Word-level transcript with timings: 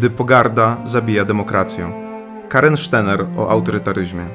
Gdy 0.00 0.10
pogarda 0.10 0.82
zabija 0.84 1.24
demokrację. 1.24 1.92
Karen 2.48 2.76
Stener 2.76 3.26
o 3.36 3.50
autorytaryzmie. 3.50 4.26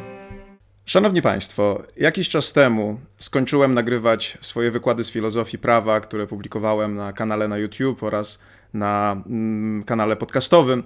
Szanowni 0.85 1.21
Państwo, 1.21 1.83
jakiś 1.97 2.29
czas 2.29 2.53
temu 2.53 2.99
skończyłem 3.19 3.73
nagrywać 3.73 4.37
swoje 4.41 4.71
wykłady 4.71 5.03
z 5.03 5.11
filozofii 5.11 5.57
prawa, 5.57 5.99
które 5.99 6.27
publikowałem 6.27 6.95
na 6.95 7.13
kanale 7.13 7.47
na 7.47 7.57
YouTube 7.57 8.03
oraz 8.03 8.39
na 8.73 9.21
mm, 9.25 9.83
kanale 9.83 10.15
podcastowym. 10.15 10.83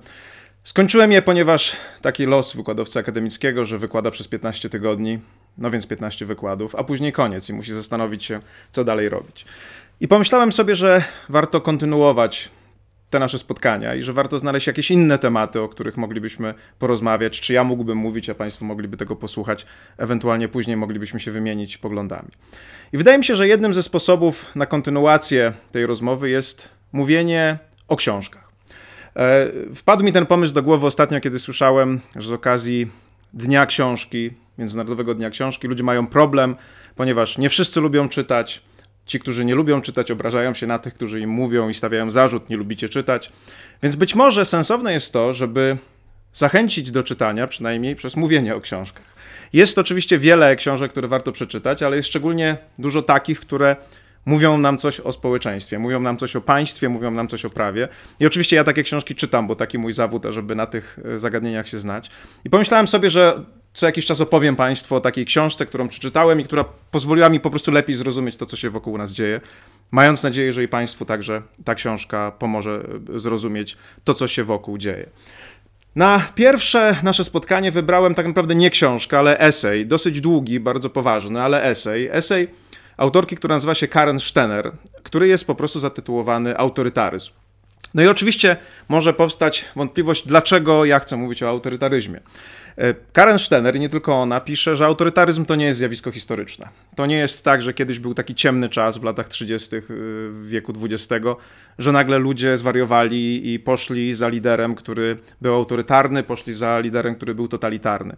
Skończyłem 0.63 1.11
je, 1.11 1.21
ponieważ 1.21 1.75
taki 2.01 2.25
los 2.25 2.55
wykładowcy 2.55 2.99
akademickiego, 2.99 3.65
że 3.65 3.77
wykłada 3.77 4.11
przez 4.11 4.27
15 4.27 4.69
tygodni, 4.69 5.19
no 5.57 5.71
więc 5.71 5.87
15 5.87 6.25
wykładów, 6.25 6.75
a 6.75 6.83
później 6.83 7.11
koniec 7.11 7.49
i 7.49 7.53
musi 7.53 7.73
zastanowić 7.73 8.25
się, 8.25 8.39
co 8.71 8.83
dalej 8.83 9.09
robić. 9.09 9.45
I 10.01 10.07
pomyślałem 10.07 10.51
sobie, 10.51 10.75
że 10.75 11.03
warto 11.29 11.61
kontynuować 11.61 12.49
te 13.09 13.19
nasze 13.19 13.39
spotkania 13.39 13.95
i 13.95 14.03
że 14.03 14.13
warto 14.13 14.39
znaleźć 14.39 14.67
jakieś 14.67 14.91
inne 14.91 15.19
tematy, 15.19 15.61
o 15.61 15.69
których 15.69 15.97
moglibyśmy 15.97 16.53
porozmawiać, 16.79 17.41
czy 17.41 17.53
ja 17.53 17.63
mógłbym 17.63 17.97
mówić, 17.97 18.29
a 18.29 18.35
Państwo 18.35 18.65
mogliby 18.65 18.97
tego 18.97 19.15
posłuchać, 19.15 19.65
ewentualnie 19.97 20.47
później 20.47 20.77
moglibyśmy 20.77 21.19
się 21.19 21.31
wymienić 21.31 21.77
poglądami. 21.77 22.29
I 22.93 22.97
wydaje 22.97 23.17
mi 23.17 23.25
się, 23.25 23.35
że 23.35 23.47
jednym 23.47 23.73
ze 23.73 23.83
sposobów 23.83 24.45
na 24.55 24.65
kontynuację 24.65 25.53
tej 25.71 25.85
rozmowy 25.85 26.29
jest 26.29 26.69
mówienie 26.91 27.57
o 27.87 27.95
książkach. 27.95 28.49
E, 29.15 29.47
wpadł 29.75 30.03
mi 30.03 30.11
ten 30.11 30.25
pomysł 30.25 30.53
do 30.53 30.63
głowy 30.63 30.87
ostatnio, 30.87 31.21
kiedy 31.21 31.39
słyszałem, 31.39 31.99
że 32.15 32.29
z 32.29 32.31
okazji 32.31 32.87
Dnia 33.33 33.65
Książki, 33.65 34.31
Międzynarodowego 34.57 35.15
Dnia 35.15 35.29
Książki, 35.29 35.67
ludzie 35.67 35.83
mają 35.83 36.07
problem, 36.07 36.55
ponieważ 36.95 37.37
nie 37.37 37.49
wszyscy 37.49 37.81
lubią 37.81 38.09
czytać, 38.09 38.61
Ci, 39.09 39.19
którzy 39.19 39.45
nie 39.45 39.55
lubią 39.55 39.81
czytać, 39.81 40.11
obrażają 40.11 40.53
się 40.53 40.67
na 40.67 40.79
tych, 40.79 40.93
którzy 40.93 41.19
im 41.19 41.29
mówią 41.29 41.69
i 41.69 41.73
stawiają 41.73 42.09
zarzut, 42.09 42.49
nie 42.49 42.57
lubicie 42.57 42.89
czytać. 42.89 43.31
Więc 43.83 43.95
być 43.95 44.15
może 44.15 44.45
sensowne 44.45 44.93
jest 44.93 45.13
to, 45.13 45.33
żeby 45.33 45.77
zachęcić 46.33 46.91
do 46.91 47.03
czytania, 47.03 47.47
przynajmniej 47.47 47.95
przez 47.95 48.15
mówienie 48.15 48.55
o 48.55 48.61
książkach. 48.61 49.05
Jest 49.53 49.77
oczywiście 49.77 50.17
wiele 50.17 50.55
książek, 50.55 50.91
które 50.91 51.07
warto 51.07 51.31
przeczytać, 51.31 51.83
ale 51.83 51.95
jest 51.95 52.09
szczególnie 52.09 52.57
dużo 52.79 53.01
takich, 53.01 53.39
które 53.39 53.75
mówią 54.25 54.57
nam 54.57 54.77
coś 54.77 54.99
o 54.99 55.11
społeczeństwie, 55.11 55.79
mówią 55.79 55.99
nam 55.99 56.17
coś 56.17 56.35
o 56.35 56.41
państwie, 56.41 56.89
mówią 56.89 57.11
nam 57.11 57.27
coś 57.27 57.45
o 57.45 57.49
prawie. 57.49 57.87
I 58.19 58.25
oczywiście 58.25 58.55
ja 58.55 58.63
takie 58.63 58.83
książki 58.83 59.15
czytam, 59.15 59.47
bo 59.47 59.55
taki 59.55 59.77
mój 59.77 59.93
zawód, 59.93 60.23
żeby 60.29 60.55
na 60.55 60.65
tych 60.65 60.99
e, 61.05 61.19
zagadnieniach 61.19 61.67
się 61.67 61.79
znać. 61.79 62.09
I 62.45 62.49
pomyślałem 62.49 62.87
sobie, 62.87 63.09
że 63.09 63.45
co 63.79 63.85
jakiś 63.85 64.05
czas 64.05 64.21
opowiem 64.21 64.55
Państwu 64.55 64.95
o 64.95 65.01
takiej 65.01 65.25
książce, 65.25 65.65
którą 65.65 65.87
przeczytałem 65.87 66.39
i 66.39 66.43
która 66.43 66.65
pozwoliła 66.91 67.29
mi 67.29 67.39
po 67.39 67.49
prostu 67.49 67.71
lepiej 67.71 67.95
zrozumieć 67.95 68.35
to, 68.35 68.45
co 68.45 68.57
się 68.57 68.69
wokół 68.69 68.97
nas 68.97 69.11
dzieje. 69.11 69.41
Mając 69.91 70.23
nadzieję, 70.23 70.53
że 70.53 70.63
i 70.63 70.67
Państwu 70.67 71.05
także 71.05 71.41
ta 71.65 71.75
książka 71.75 72.31
pomoże 72.31 72.83
e, 73.15 73.19
zrozumieć 73.19 73.77
to, 74.03 74.13
co 74.13 74.27
się 74.27 74.43
wokół 74.43 74.77
dzieje. 74.77 75.09
Na 75.95 76.21
pierwsze 76.35 76.95
nasze 77.03 77.23
spotkanie 77.23 77.71
wybrałem 77.71 78.15
tak 78.15 78.27
naprawdę 78.27 78.55
nie 78.55 78.69
książkę, 78.69 79.19
ale 79.19 79.39
esej. 79.39 79.85
Dosyć 79.85 80.21
długi, 80.21 80.59
bardzo 80.59 80.89
poważny, 80.89 81.41
ale 81.41 81.63
esej. 81.63 82.09
Esej 82.11 82.47
autorki, 82.97 83.35
która 83.35 83.55
nazywa 83.55 83.75
się 83.75 83.87
Karen 83.87 84.19
Stener, 84.19 84.71
który 85.03 85.27
jest 85.27 85.47
po 85.47 85.55
prostu 85.55 85.79
zatytułowany 85.79 86.57
Autorytaryzm. 86.57 87.31
No 87.93 88.03
i 88.03 88.07
oczywiście 88.07 88.57
może 88.89 89.13
powstać 89.13 89.65
wątpliwość, 89.75 90.27
dlaczego 90.27 90.85
ja 90.85 90.99
chcę 90.99 91.17
mówić 91.17 91.43
o 91.43 91.49
autorytaryzmie. 91.49 92.19
E, 92.77 92.93
Karen 93.13 93.39
Stener, 93.39 93.75
i 93.75 93.79
nie 93.79 93.89
tylko 93.89 94.13
ona, 94.13 94.41
pisze, 94.41 94.75
że 94.75 94.85
autorytaryzm 94.85 95.45
to 95.45 95.55
nie 95.55 95.65
jest 95.65 95.77
zjawisko 95.77 96.11
historyczne. 96.11 96.67
To 96.95 97.05
nie 97.05 97.17
jest 97.17 97.43
tak, 97.43 97.61
że 97.61 97.73
kiedyś 97.73 97.99
był 97.99 98.13
taki 98.13 98.35
ciemny 98.35 98.69
czas 98.69 98.97
w 98.97 99.03
latach 99.03 99.27
30. 99.27 99.75
Y, 99.75 99.81
wieku 100.41 100.73
XX, 100.83 101.25
że 101.79 101.91
nagle 101.91 102.17
ludzie 102.17 102.57
zwariowali 102.57 103.53
i 103.53 103.59
poszli 103.59 104.13
za 104.13 104.29
liderem, 104.29 104.75
który 104.75 105.17
był 105.41 105.53
autorytarny, 105.53 106.23
poszli 106.23 106.53
za 106.53 106.79
liderem, 106.79 107.15
który 107.15 107.35
był 107.35 107.47
totalitarny. 107.47 108.15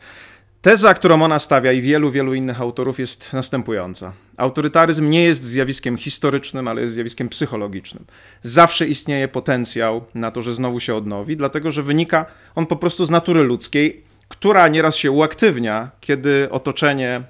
Teza, 0.61 0.93
którą 0.93 1.23
ona 1.23 1.39
stawia 1.39 1.71
i 1.71 1.81
wielu, 1.81 2.11
wielu 2.11 2.33
innych 2.33 2.61
autorów 2.61 2.99
jest 2.99 3.33
następująca. 3.33 4.13
Autorytaryzm 4.37 5.09
nie 5.09 5.23
jest 5.23 5.45
zjawiskiem 5.45 5.97
historycznym, 5.97 6.67
ale 6.67 6.81
jest 6.81 6.93
zjawiskiem 6.93 7.29
psychologicznym. 7.29 8.05
Zawsze 8.41 8.87
istnieje 8.87 9.27
potencjał 9.27 10.05
na 10.15 10.31
to, 10.31 10.41
że 10.41 10.53
znowu 10.53 10.79
się 10.79 10.95
odnowi, 10.95 11.37
dlatego 11.37 11.71
że 11.71 11.83
wynika 11.83 12.25
on 12.55 12.65
po 12.65 12.75
prostu 12.75 13.05
z 13.05 13.09
natury 13.09 13.43
ludzkiej, 13.43 14.03
która 14.27 14.67
nieraz 14.67 14.95
się 14.95 15.11
uaktywnia, 15.11 15.91
kiedy 15.99 16.47
otoczenie 16.51 17.23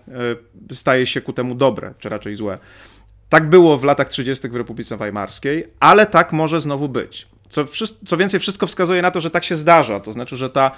e, 0.70 0.76
staje 0.76 1.06
się 1.06 1.22
ku 1.22 1.34
temu 1.34 1.56
dobre, 1.56 1.94
czy 2.00 2.10
raczej 2.10 2.36
złe. 2.36 2.58
Tak 3.30 3.50
było 3.50 3.78
w 3.78 3.84
latach 3.84 4.10
30. 4.10 4.50
w 4.50 4.56
Republice 4.56 4.98
Weimarskiej, 4.98 5.68
ale 5.80 6.06
tak 6.06 6.34
może 6.34 6.62
znowu 6.62 6.90
być. 6.90 7.28
Co, 7.50 7.66
co 8.06 8.18
więcej, 8.18 8.40
wszystko 8.40 8.68
wskazuje 8.68 9.02
na 9.02 9.12
to, 9.12 9.22
że 9.22 9.32
tak 9.32 9.44
się 9.44 9.56
zdarza. 9.56 10.00
To 10.00 10.14
znaczy, 10.14 10.38
że 10.38 10.50
ta 10.50 10.72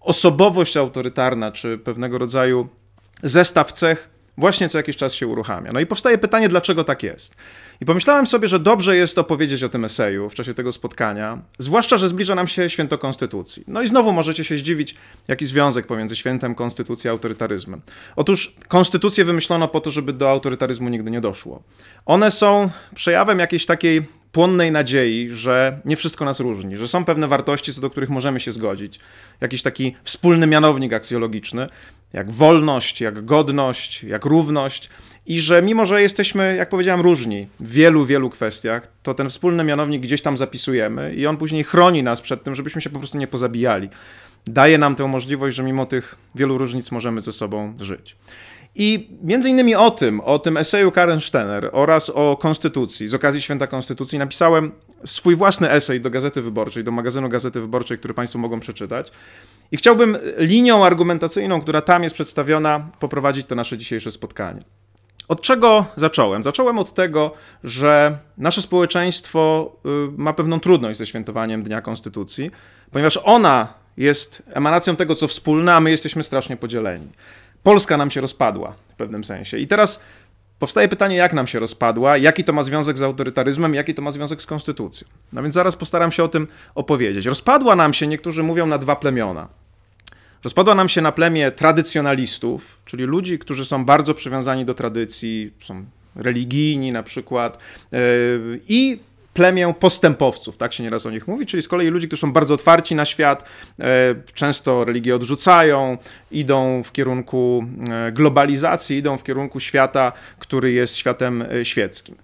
osobowość 0.00 0.76
autorytarna, 0.76 1.52
czy 1.52 1.78
pewnego 1.78 2.18
rodzaju 2.18 2.68
zestaw 3.22 3.72
cech 3.72 4.18
właśnie 4.38 4.68
co 4.68 4.78
jakiś 4.78 4.96
czas 4.96 5.14
się 5.14 5.26
uruchamia. 5.26 5.72
No 5.72 5.80
i 5.80 5.86
powstaje 5.86 6.18
pytanie, 6.18 6.48
dlaczego 6.48 6.84
tak 6.84 7.02
jest. 7.02 7.36
I 7.80 7.84
pomyślałem 7.84 8.26
sobie, 8.26 8.48
że 8.48 8.58
dobrze 8.58 8.96
jest 8.96 9.18
opowiedzieć 9.18 9.62
o 9.62 9.68
tym 9.68 9.84
eseju 9.84 10.28
w 10.30 10.34
czasie 10.34 10.54
tego 10.54 10.72
spotkania, 10.72 11.38
zwłaszcza, 11.58 11.96
że 11.96 12.08
zbliża 12.08 12.34
nam 12.34 12.48
się 12.48 12.70
święto 12.70 12.98
Konstytucji. 12.98 13.64
No 13.66 13.82
i 13.82 13.88
znowu 13.88 14.12
możecie 14.12 14.44
się 14.44 14.58
zdziwić, 14.58 14.94
jaki 15.28 15.46
związek 15.46 15.86
pomiędzy 15.86 16.16
świętem 16.16 16.54
Konstytucji 16.54 17.08
a 17.08 17.10
autorytaryzmem. 17.10 17.80
Otóż 18.16 18.54
konstytucje 18.68 19.24
wymyślono 19.24 19.68
po 19.68 19.80
to, 19.80 19.90
żeby 19.90 20.12
do 20.12 20.30
autorytaryzmu 20.30 20.88
nigdy 20.88 21.10
nie 21.10 21.20
doszło. 21.20 21.62
One 22.06 22.30
są 22.30 22.70
przejawem 22.94 23.38
jakiejś 23.38 23.66
takiej 23.66 24.06
płonnej 24.32 24.72
nadziei, 24.72 25.30
że 25.32 25.80
nie 25.84 25.96
wszystko 25.96 26.24
nas 26.24 26.40
różni, 26.40 26.76
że 26.76 26.88
są 26.88 27.04
pewne 27.04 27.28
wartości, 27.28 27.74
co 27.74 27.80
do 27.80 27.90
których 27.90 28.10
możemy 28.10 28.40
się 28.40 28.52
zgodzić. 28.52 29.00
Jakiś 29.40 29.62
taki 29.62 29.96
wspólny 30.02 30.46
mianownik 30.46 30.92
aksjologiczny, 30.92 31.68
jak 32.12 32.30
wolność, 32.30 33.00
jak 33.00 33.24
godność, 33.24 34.04
jak 34.04 34.24
równość. 34.24 34.88
I 35.26 35.40
że 35.40 35.62
mimo, 35.62 35.86
że 35.86 36.02
jesteśmy, 36.02 36.56
jak 36.56 36.68
powiedziałem, 36.68 37.00
różni 37.00 37.48
w 37.60 37.72
wielu, 37.72 38.04
wielu 38.04 38.30
kwestiach, 38.30 38.88
to 39.02 39.14
ten 39.14 39.28
wspólny 39.28 39.64
mianownik 39.64 40.02
gdzieś 40.02 40.22
tam 40.22 40.36
zapisujemy 40.36 41.14
i 41.14 41.26
on 41.26 41.36
później 41.36 41.64
chroni 41.64 42.02
nas 42.02 42.20
przed 42.20 42.44
tym, 42.44 42.54
żebyśmy 42.54 42.80
się 42.80 42.90
po 42.90 42.98
prostu 42.98 43.18
nie 43.18 43.26
pozabijali. 43.26 43.88
Daje 44.46 44.78
nam 44.78 44.94
tę 44.94 45.06
możliwość, 45.06 45.56
że 45.56 45.62
mimo 45.62 45.86
tych 45.86 46.16
wielu 46.34 46.58
różnic 46.58 46.90
możemy 46.90 47.20
ze 47.20 47.32
sobą 47.32 47.74
żyć. 47.80 48.16
I 48.74 49.18
między 49.22 49.50
innymi 49.50 49.74
o 49.74 49.90
tym, 49.90 50.20
o 50.20 50.38
tym 50.38 50.56
eseju 50.56 50.92
Karen 50.92 51.20
Stener 51.20 51.70
oraz 51.72 52.10
o 52.10 52.36
Konstytucji, 52.36 53.08
z 53.08 53.14
okazji 53.14 53.42
Święta 53.42 53.66
Konstytucji, 53.66 54.18
napisałem 54.18 54.72
swój 55.04 55.36
własny 55.36 55.70
esej 55.70 56.00
do 56.00 56.10
Gazety 56.10 56.42
Wyborczej, 56.42 56.84
do 56.84 56.92
magazynu 56.92 57.28
Gazety 57.28 57.60
Wyborczej, 57.60 57.98
który 57.98 58.14
Państwo 58.14 58.38
mogą 58.38 58.60
przeczytać. 58.60 59.12
I 59.72 59.76
chciałbym 59.76 60.18
linią 60.36 60.84
argumentacyjną, 60.84 61.60
która 61.60 61.80
tam 61.80 62.02
jest 62.02 62.14
przedstawiona, 62.14 62.90
poprowadzić 62.98 63.46
to 63.46 63.54
nasze 63.54 63.78
dzisiejsze 63.78 64.10
spotkanie. 64.10 64.60
Od 65.28 65.42
czego 65.42 65.86
zacząłem? 65.96 66.42
Zacząłem 66.42 66.78
od 66.78 66.94
tego, 66.94 67.32
że 67.64 68.18
nasze 68.38 68.62
społeczeństwo 68.62 69.72
y, 69.86 69.88
ma 70.16 70.32
pewną 70.32 70.60
trudność 70.60 70.98
ze 70.98 71.06
świętowaniem 71.06 71.62
Dnia 71.62 71.80
Konstytucji, 71.80 72.50
ponieważ 72.90 73.18
ona 73.24 73.68
jest 73.96 74.42
emanacją 74.52 74.96
tego, 74.96 75.14
co 75.14 75.28
wspólne, 75.28 75.74
a 75.74 75.80
my 75.80 75.90
jesteśmy 75.90 76.22
strasznie 76.22 76.56
podzieleni. 76.56 77.08
Polska 77.62 77.96
nam 77.96 78.10
się 78.10 78.20
rozpadła 78.20 78.74
w 78.88 78.94
pewnym 78.94 79.24
sensie. 79.24 79.58
I 79.58 79.66
teraz 79.66 80.02
powstaje 80.58 80.88
pytanie, 80.88 81.16
jak 81.16 81.32
nam 81.32 81.46
się 81.46 81.58
rozpadła, 81.58 82.16
jaki 82.16 82.44
to 82.44 82.52
ma 82.52 82.62
związek 82.62 82.98
z 82.98 83.02
autorytaryzmem, 83.02 83.74
jaki 83.74 83.94
to 83.94 84.02
ma 84.02 84.10
związek 84.10 84.42
z 84.42 84.46
konstytucją. 84.46 85.08
No 85.32 85.42
więc 85.42 85.54
zaraz 85.54 85.76
postaram 85.76 86.12
się 86.12 86.24
o 86.24 86.28
tym 86.28 86.46
opowiedzieć. 86.74 87.26
Rozpadła 87.26 87.76
nam 87.76 87.94
się, 87.94 88.06
niektórzy 88.06 88.42
mówią, 88.42 88.66
na 88.66 88.78
dwa 88.78 88.96
plemiona. 88.96 89.48
Rozpadła 90.44 90.74
nam 90.74 90.88
się 90.88 91.00
na 91.00 91.12
plemię 91.12 91.50
tradycjonalistów, 91.50 92.78
czyli 92.84 93.04
ludzi, 93.04 93.38
którzy 93.38 93.64
są 93.64 93.84
bardzo 93.84 94.14
przywiązani 94.14 94.64
do 94.64 94.74
tradycji, 94.74 95.52
są 95.60 95.84
religijni 96.14 96.92
na 96.92 97.02
przykład, 97.02 97.58
yy, 97.92 98.60
i 98.68 98.98
plemię 99.38 99.74
postępowców, 99.78 100.56
tak 100.56 100.72
się 100.72 100.82
nieraz 100.82 101.06
o 101.06 101.10
nich 101.10 101.28
mówi, 101.28 101.46
czyli 101.46 101.62
z 101.62 101.68
kolei 101.68 101.88
ludzi, 101.88 102.06
którzy 102.06 102.20
są 102.20 102.32
bardzo 102.32 102.54
otwarci 102.54 102.94
na 102.94 103.04
świat, 103.04 103.44
e, 103.80 104.14
często 104.34 104.84
religię 104.84 105.14
odrzucają, 105.14 105.98
idą 106.30 106.82
w 106.82 106.92
kierunku 106.92 107.66
e, 107.90 108.12
globalizacji, 108.12 108.96
idą 108.96 109.18
w 109.18 109.24
kierunku 109.24 109.60
świata, 109.60 110.12
który 110.38 110.72
jest 110.72 110.96
światem 110.96 111.42
e, 111.42 111.64
świeckim. 111.64 112.14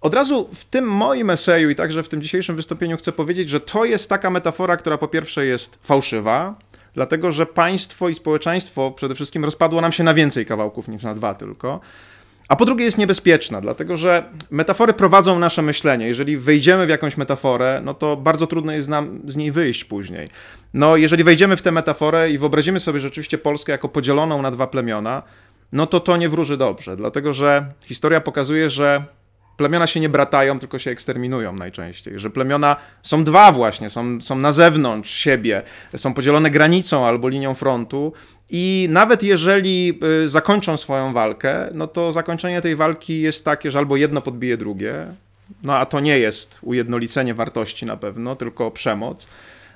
Od 0.00 0.14
razu 0.14 0.48
w 0.54 0.64
tym 0.64 0.84
moim 0.84 1.30
eseju 1.30 1.70
i 1.70 1.74
także 1.74 2.02
w 2.02 2.08
tym 2.08 2.22
dzisiejszym 2.22 2.56
wystąpieniu 2.56 2.96
chcę 2.96 3.12
powiedzieć, 3.12 3.48
że 3.50 3.60
to 3.60 3.84
jest 3.84 4.08
taka 4.08 4.30
metafora, 4.30 4.76
która 4.76 4.98
po 4.98 5.08
pierwsze 5.08 5.46
jest 5.46 5.78
fałszywa, 5.82 6.54
dlatego 6.94 7.32
że 7.32 7.46
państwo 7.46 8.08
i 8.08 8.14
społeczeństwo 8.14 8.90
przede 8.90 9.14
wszystkim 9.14 9.44
rozpadło 9.44 9.80
nam 9.80 9.92
się 9.92 10.04
na 10.04 10.14
więcej 10.14 10.46
kawałków 10.46 10.88
niż 10.88 11.02
na 11.02 11.14
dwa 11.14 11.34
tylko. 11.34 11.80
A 12.50 12.56
po 12.56 12.64
drugie 12.64 12.84
jest 12.84 12.98
niebezpieczna, 12.98 13.60
dlatego 13.60 13.96
że 13.96 14.24
metafory 14.50 14.92
prowadzą 14.92 15.38
nasze 15.38 15.62
myślenie. 15.62 16.08
Jeżeli 16.08 16.36
wejdziemy 16.36 16.86
w 16.86 16.88
jakąś 16.88 17.16
metaforę, 17.16 17.80
no 17.84 17.94
to 17.94 18.16
bardzo 18.16 18.46
trudno 18.46 18.72
jest 18.72 18.88
nam 18.88 19.20
z 19.26 19.36
niej 19.36 19.52
wyjść 19.52 19.84
później. 19.84 20.28
No, 20.74 20.96
jeżeli 20.96 21.24
wejdziemy 21.24 21.56
w 21.56 21.62
tę 21.62 21.72
metaforę 21.72 22.30
i 22.30 22.38
wyobrazimy 22.38 22.80
sobie 22.80 23.00
rzeczywiście 23.00 23.38
Polskę 23.38 23.72
jako 23.72 23.88
podzieloną 23.88 24.42
na 24.42 24.50
dwa 24.50 24.66
plemiona, 24.66 25.22
no 25.72 25.86
to 25.86 26.00
to 26.00 26.16
nie 26.16 26.28
wróży 26.28 26.56
dobrze, 26.56 26.96
dlatego 26.96 27.34
że 27.34 27.66
historia 27.84 28.20
pokazuje, 28.20 28.70
że 28.70 29.04
plemiona 29.60 29.86
się 29.86 30.00
nie 30.00 30.08
bratają, 30.08 30.58
tylko 30.58 30.78
się 30.78 30.90
eksterminują 30.90 31.52
najczęściej, 31.52 32.18
że 32.18 32.30
plemiona 32.30 32.76
są 33.02 33.24
dwa 33.24 33.52
właśnie, 33.52 33.90
są, 33.90 34.20
są 34.20 34.36
na 34.36 34.52
zewnątrz 34.52 35.10
siebie, 35.10 35.62
są 35.96 36.14
podzielone 36.14 36.50
granicą 36.50 37.06
albo 37.06 37.28
linią 37.28 37.54
frontu 37.54 38.12
i 38.50 38.88
nawet 38.90 39.22
jeżeli 39.22 39.98
y, 40.24 40.28
zakończą 40.28 40.76
swoją 40.76 41.12
walkę, 41.12 41.68
no 41.74 41.86
to 41.86 42.12
zakończenie 42.12 42.62
tej 42.62 42.76
walki 42.76 43.20
jest 43.20 43.44
takie, 43.44 43.70
że 43.70 43.78
albo 43.78 43.96
jedno 43.96 44.20
podbije 44.22 44.56
drugie, 44.56 45.06
no 45.62 45.76
a 45.76 45.86
to 45.86 46.00
nie 46.00 46.18
jest 46.18 46.58
ujednolicenie 46.62 47.34
wartości 47.34 47.86
na 47.86 47.96
pewno, 47.96 48.36
tylko 48.36 48.70
przemoc, 48.70 49.28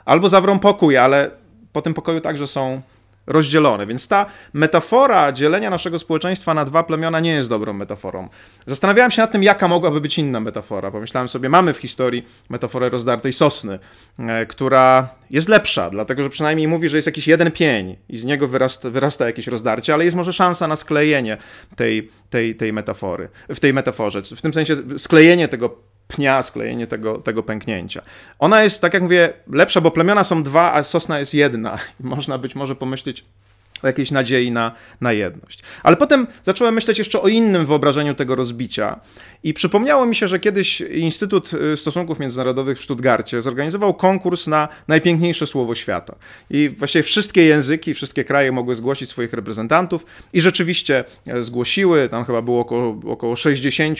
albo 0.04 0.28
zawrą 0.28 0.58
pokój, 0.58 0.96
ale 0.96 1.30
po 1.72 1.82
tym 1.82 1.94
pokoju 1.94 2.20
także 2.20 2.46
są 2.46 2.80
rozdzielone. 3.26 3.86
Więc 3.86 4.08
ta 4.08 4.26
metafora 4.52 5.32
dzielenia 5.32 5.70
naszego 5.70 5.98
społeczeństwa 5.98 6.54
na 6.54 6.64
dwa 6.64 6.82
plemiona 6.82 7.20
nie 7.20 7.30
jest 7.30 7.48
dobrą 7.48 7.72
metaforą. 7.72 8.28
Zastanawiałem 8.66 9.10
się 9.10 9.22
nad 9.22 9.32
tym, 9.32 9.42
jaka 9.42 9.68
mogłaby 9.68 10.00
być 10.00 10.18
inna 10.18 10.40
metafora. 10.40 10.90
Pomyślałem 10.90 11.28
sobie, 11.28 11.48
mamy 11.48 11.74
w 11.74 11.78
historii 11.78 12.26
metaforę 12.48 12.88
rozdartej 12.88 13.32
sosny, 13.32 13.78
e, 14.18 14.46
która 14.46 15.08
jest 15.30 15.48
lepsza, 15.48 15.90
dlatego 15.90 16.22
że 16.22 16.30
przynajmniej 16.30 16.68
mówi, 16.68 16.88
że 16.88 16.96
jest 16.96 17.06
jakiś 17.06 17.28
jeden 17.28 17.50
pień 17.50 17.96
i 18.08 18.16
z 18.16 18.24
niego 18.24 18.48
wyrasta, 18.48 18.90
wyrasta 18.90 19.26
jakieś 19.26 19.46
rozdarcie, 19.46 19.94
ale 19.94 20.04
jest 20.04 20.16
może 20.16 20.32
szansa 20.32 20.68
na 20.68 20.76
sklejenie 20.76 21.36
tej, 21.76 22.10
tej, 22.30 22.54
tej 22.54 22.72
metafory, 22.72 23.28
w 23.48 23.60
tej 23.60 23.74
metaforze. 23.74 24.22
W 24.22 24.42
tym 24.42 24.54
sensie 24.54 24.76
sklejenie 24.98 25.48
tego 25.48 25.93
pnia, 26.08 26.42
sklejenie 26.42 26.86
tego, 26.86 27.18
tego 27.18 27.42
pęknięcia. 27.42 28.02
Ona 28.38 28.62
jest, 28.62 28.80
tak 28.80 28.94
jak 28.94 29.02
mówię, 29.02 29.32
lepsza, 29.52 29.80
bo 29.80 29.90
plemiona 29.90 30.24
są 30.24 30.42
dwa, 30.42 30.72
a 30.72 30.82
sosna 30.82 31.18
jest 31.18 31.34
jedna. 31.34 31.78
Można 32.00 32.38
być 32.38 32.54
może 32.54 32.76
pomyśleć 32.76 33.24
o 33.84 33.86
jakiejś 33.86 34.10
nadziei 34.10 34.52
na, 34.52 34.72
na 35.00 35.12
jedność. 35.12 35.62
Ale 35.82 35.96
potem 35.96 36.26
zacząłem 36.42 36.74
myśleć 36.74 36.98
jeszcze 36.98 37.22
o 37.22 37.28
innym 37.28 37.66
wyobrażeniu 37.66 38.14
tego 38.14 38.34
rozbicia. 38.34 39.00
I 39.42 39.54
przypomniało 39.54 40.06
mi 40.06 40.14
się, 40.14 40.28
że 40.28 40.38
kiedyś 40.40 40.80
Instytut 40.80 41.50
y, 41.52 41.76
Stosunków 41.76 42.18
Międzynarodowych 42.18 42.78
w 42.78 42.82
Stuttgarcie 42.82 43.42
zorganizował 43.42 43.94
konkurs 43.94 44.46
na 44.46 44.68
najpiękniejsze 44.88 45.46
słowo 45.46 45.74
świata. 45.74 46.14
I 46.50 46.70
właściwie 46.78 47.02
wszystkie 47.02 47.44
języki, 47.44 47.94
wszystkie 47.94 48.24
kraje 48.24 48.52
mogły 48.52 48.74
zgłosić 48.74 49.08
swoich 49.08 49.32
reprezentantów 49.32 50.06
i 50.32 50.40
rzeczywiście 50.40 51.04
e, 51.26 51.42
zgłosiły. 51.42 52.08
Tam 52.08 52.24
chyba 52.24 52.42
było 52.42 52.60
około, 52.60 53.00
około 53.06 53.36
60 53.36 53.98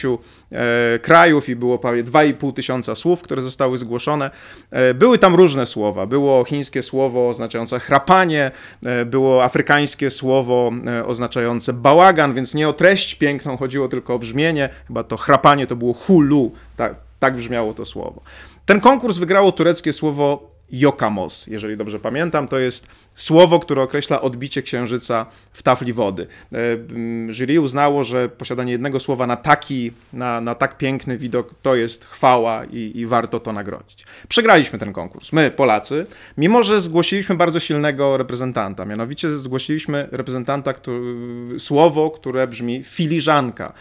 e, 0.53 0.99
krajów 0.99 1.49
i 1.49 1.57
było 1.57 1.79
prawie 1.79 2.05
2,5 2.05 2.53
tysiąca 2.53 2.95
słów, 2.95 3.23
które 3.23 3.43
zostały 3.43 3.79
zgłoszone. 3.79 4.31
E, 4.71 4.95
były 4.95 5.19
tam 5.19 5.35
różne 5.35 5.67
słowa. 5.67 6.07
Było 6.07 6.45
chińskie 6.45 6.83
słowo 6.83 7.29
oznaczające 7.29 7.81
chrapanie, 7.81 8.51
e, 8.87 9.05
było 9.05 9.45
afrykańskie 9.45 9.74
słowo 10.11 10.73
e, 10.87 11.07
oznaczające 11.07 11.73
bałagan, 11.73 12.35
więc 12.35 12.55
nie 12.55 12.69
o 12.69 12.73
treść 12.73 13.15
piękną 13.15 13.57
chodziło, 13.57 13.89
tylko 13.89 14.15
o 14.15 14.19
brzmienie. 14.19 14.69
Chyba 14.87 15.05
to 15.05 15.17
chrapanie 15.17 15.67
to 15.67 15.77
było 15.77 15.93
hulu, 15.93 16.53
tak, 16.77 16.95
tak 17.21 17.37
brzmiało 17.37 17.75
to 17.75 17.85
słowo. 17.85 18.21
Ten 18.67 18.81
konkurs 18.81 19.19
wygrało 19.19 19.53
tureckie 19.53 19.93
słowo 19.93 20.54
Jokamos, 20.73 21.47
jeżeli 21.47 21.77
dobrze 21.77 21.99
pamiętam. 21.99 22.49
To 22.49 22.59
jest 22.59 22.89
słowo, 23.15 23.61
które 23.61 23.83
określa 23.83 24.21
odbicie 24.21 24.63
księżyca 24.63 25.27
w 25.53 25.63
tafli 25.63 25.93
wody. 25.93 26.27
E, 26.53 26.57
mm, 26.73 27.33
Jury 27.33 27.61
uznało, 27.61 28.05
że 28.05 28.29
posiadanie 28.29 28.73
jednego 28.73 29.01
słowa 29.01 29.27
na 29.27 29.37
taki, 29.37 29.93
na, 30.13 30.41
na 30.41 30.55
tak 30.55 30.79
piękny 30.79 31.19
widok 31.19 31.55
to 31.63 31.75
jest 31.75 32.05
chwała 32.05 32.65
i, 32.65 32.93
i 32.95 33.07
warto 33.07 33.41
to 33.41 33.53
nagrodzić. 33.53 34.07
Przegraliśmy 34.29 34.79
ten 34.79 34.93
konkurs, 34.93 35.33
my, 35.33 35.51
Polacy, 35.51 36.07
mimo 36.39 36.63
że 36.63 36.81
zgłosiliśmy 36.81 37.35
bardzo 37.35 37.61
silnego 37.61 38.17
reprezentanta. 38.17 38.85
Mianowicie 38.85 39.31
zgłosiliśmy 39.39 40.09
reprezentanta, 40.13 40.73
który, 40.73 41.15
słowo, 41.59 42.11
które 42.11 42.47
brzmi 42.47 42.83
filiżanka. 42.85 43.73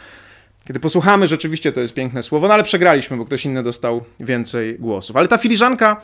Kiedy 0.68 0.80
posłuchamy, 0.80 1.28
rzeczywiście 1.28 1.72
to 1.72 1.82
jest 1.82 1.94
piękne 1.94 2.24
słowo, 2.24 2.48
no 2.48 2.54
ale 2.54 2.64
przegraliśmy, 2.64 3.18
bo 3.18 3.26
ktoś 3.26 3.46
inny 3.46 3.64
dostał 3.64 4.04
więcej 4.20 4.80
głosów. 4.80 5.16
Ale 5.16 5.28
ta 5.28 5.38
filiżanka 5.38 6.02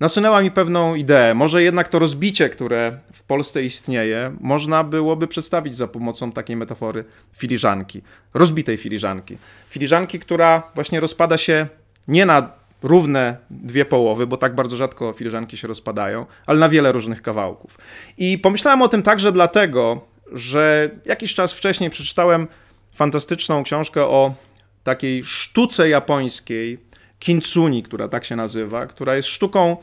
nasunęła 0.00 0.42
mi 0.42 0.50
pewną 0.50 0.94
ideę. 0.94 1.34
Może 1.34 1.62
jednak 1.62 1.88
to 1.88 1.98
rozbicie, 1.98 2.48
które 2.48 2.98
w 3.12 3.22
Polsce 3.22 3.62
istnieje, 3.62 4.36
można 4.40 4.84
byłoby 4.84 5.28
przedstawić 5.28 5.76
za 5.76 5.88
pomocą 5.88 6.32
takiej 6.32 6.56
metafory 6.56 7.04
filiżanki, 7.32 8.02
rozbitej 8.34 8.76
filiżanki. 8.76 9.38
Filiżanki, 9.68 10.18
która 10.18 10.62
właśnie 10.74 11.00
rozpada 11.00 11.38
się 11.38 11.66
nie 12.08 12.26
na 12.26 12.52
równe 12.82 13.36
dwie 13.50 13.84
połowy, 13.84 14.26
bo 14.26 14.36
tak 14.36 14.54
bardzo 14.54 14.76
rzadko 14.76 15.12
filiżanki 15.12 15.56
się 15.56 15.68
rozpadają, 15.68 16.26
ale 16.46 16.58
na 16.58 16.68
wiele 16.68 16.92
różnych 16.92 17.22
kawałków. 17.22 17.78
I 18.18 18.38
pomyślałem 18.38 18.82
o 18.82 18.88
tym 18.88 19.02
także 19.02 19.32
dlatego, 19.32 20.06
że 20.32 20.90
jakiś 21.04 21.34
czas 21.34 21.52
wcześniej 21.52 21.90
przeczytałem 21.90 22.48
fantastyczną 22.92 23.62
książkę 23.62 24.02
o 24.02 24.34
takiej 24.82 25.24
sztuce 25.24 25.88
japońskiej, 25.88 26.78
kintsuni, 27.20 27.82
która 27.82 28.08
tak 28.08 28.24
się 28.24 28.36
nazywa, 28.36 28.86
która 28.86 29.16
jest 29.16 29.28
sztuką 29.28 29.76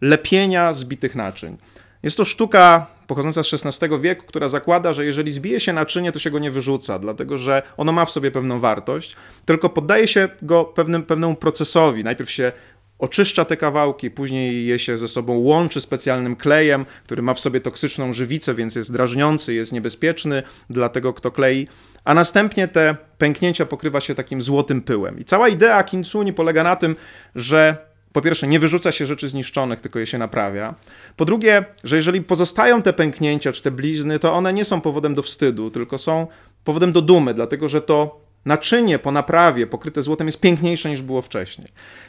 lepienia 0.00 0.72
zbitych 0.72 1.14
naczyń. 1.14 1.56
Jest 2.02 2.16
to 2.16 2.24
sztuka 2.24 2.86
pochodząca 3.06 3.42
z 3.42 3.54
XVI 3.54 4.00
wieku, 4.00 4.26
która 4.26 4.48
zakłada, 4.48 4.92
że 4.92 5.04
jeżeli 5.04 5.32
zbije 5.32 5.60
się 5.60 5.72
naczynie, 5.72 6.12
to 6.12 6.18
się 6.18 6.30
go 6.30 6.38
nie 6.38 6.50
wyrzuca, 6.50 6.98
dlatego 6.98 7.38
że 7.38 7.62
ono 7.76 7.92
ma 7.92 8.04
w 8.04 8.10
sobie 8.10 8.30
pewną 8.30 8.60
wartość, 8.60 9.16
tylko 9.44 9.68
poddaje 9.68 10.08
się 10.08 10.28
go 10.42 10.64
pewnym, 10.64 11.02
pewnemu 11.02 11.34
procesowi. 11.34 12.04
Najpierw 12.04 12.30
się 12.30 12.52
oczyszcza 12.98 13.44
te 13.44 13.56
kawałki, 13.56 14.10
później 14.10 14.66
je 14.66 14.78
się 14.78 14.98
ze 14.98 15.08
sobą 15.08 15.38
łączy 15.38 15.80
specjalnym 15.80 16.36
klejem, 16.36 16.86
który 17.04 17.22
ma 17.22 17.34
w 17.34 17.40
sobie 17.40 17.60
toksyczną 17.60 18.12
żywicę, 18.12 18.54
więc 18.54 18.76
jest 18.76 18.92
drażniący, 18.92 19.54
jest 19.54 19.72
niebezpieczny 19.72 20.42
dla 20.70 20.88
tego, 20.88 21.12
kto 21.12 21.30
klei, 21.30 21.68
a 22.04 22.14
następnie 22.14 22.68
te 22.68 22.96
pęknięcia 23.18 23.66
pokrywa 23.66 24.00
się 24.00 24.14
takim 24.14 24.42
złotym 24.42 24.82
pyłem. 24.82 25.18
I 25.18 25.24
cała 25.24 25.48
idea 25.48 25.84
kintsuni 25.84 26.32
polega 26.32 26.62
na 26.62 26.76
tym, 26.76 26.96
że 27.34 27.76
po 28.12 28.22
pierwsze, 28.22 28.46
nie 28.46 28.58
wyrzuca 28.58 28.92
się 28.92 29.06
rzeczy 29.06 29.28
zniszczonych, 29.28 29.80
tylko 29.80 29.98
je 29.98 30.06
się 30.06 30.18
naprawia. 30.18 30.74
Po 31.16 31.24
drugie, 31.24 31.64
że 31.84 31.96
jeżeli 31.96 32.22
pozostają 32.22 32.82
te 32.82 32.92
pęknięcia 32.92 33.52
czy 33.52 33.62
te 33.62 33.70
blizny, 33.70 34.18
to 34.18 34.32
one 34.32 34.52
nie 34.52 34.64
są 34.64 34.80
powodem 34.80 35.14
do 35.14 35.22
wstydu, 35.22 35.70
tylko 35.70 35.98
są 35.98 36.26
powodem 36.64 36.92
do 36.92 37.02
dumy, 37.02 37.34
dlatego 37.34 37.68
że 37.68 37.80
to 37.80 38.23
naczynie 38.44 38.98
po 38.98 39.12
naprawie 39.12 39.66
pokryte 39.66 40.02
złotem 40.02 40.26
jest 40.26 40.40
piękniejsze 40.40 40.90
niż 40.90 41.02
było 41.02 41.22
wcześniej. 41.22 41.68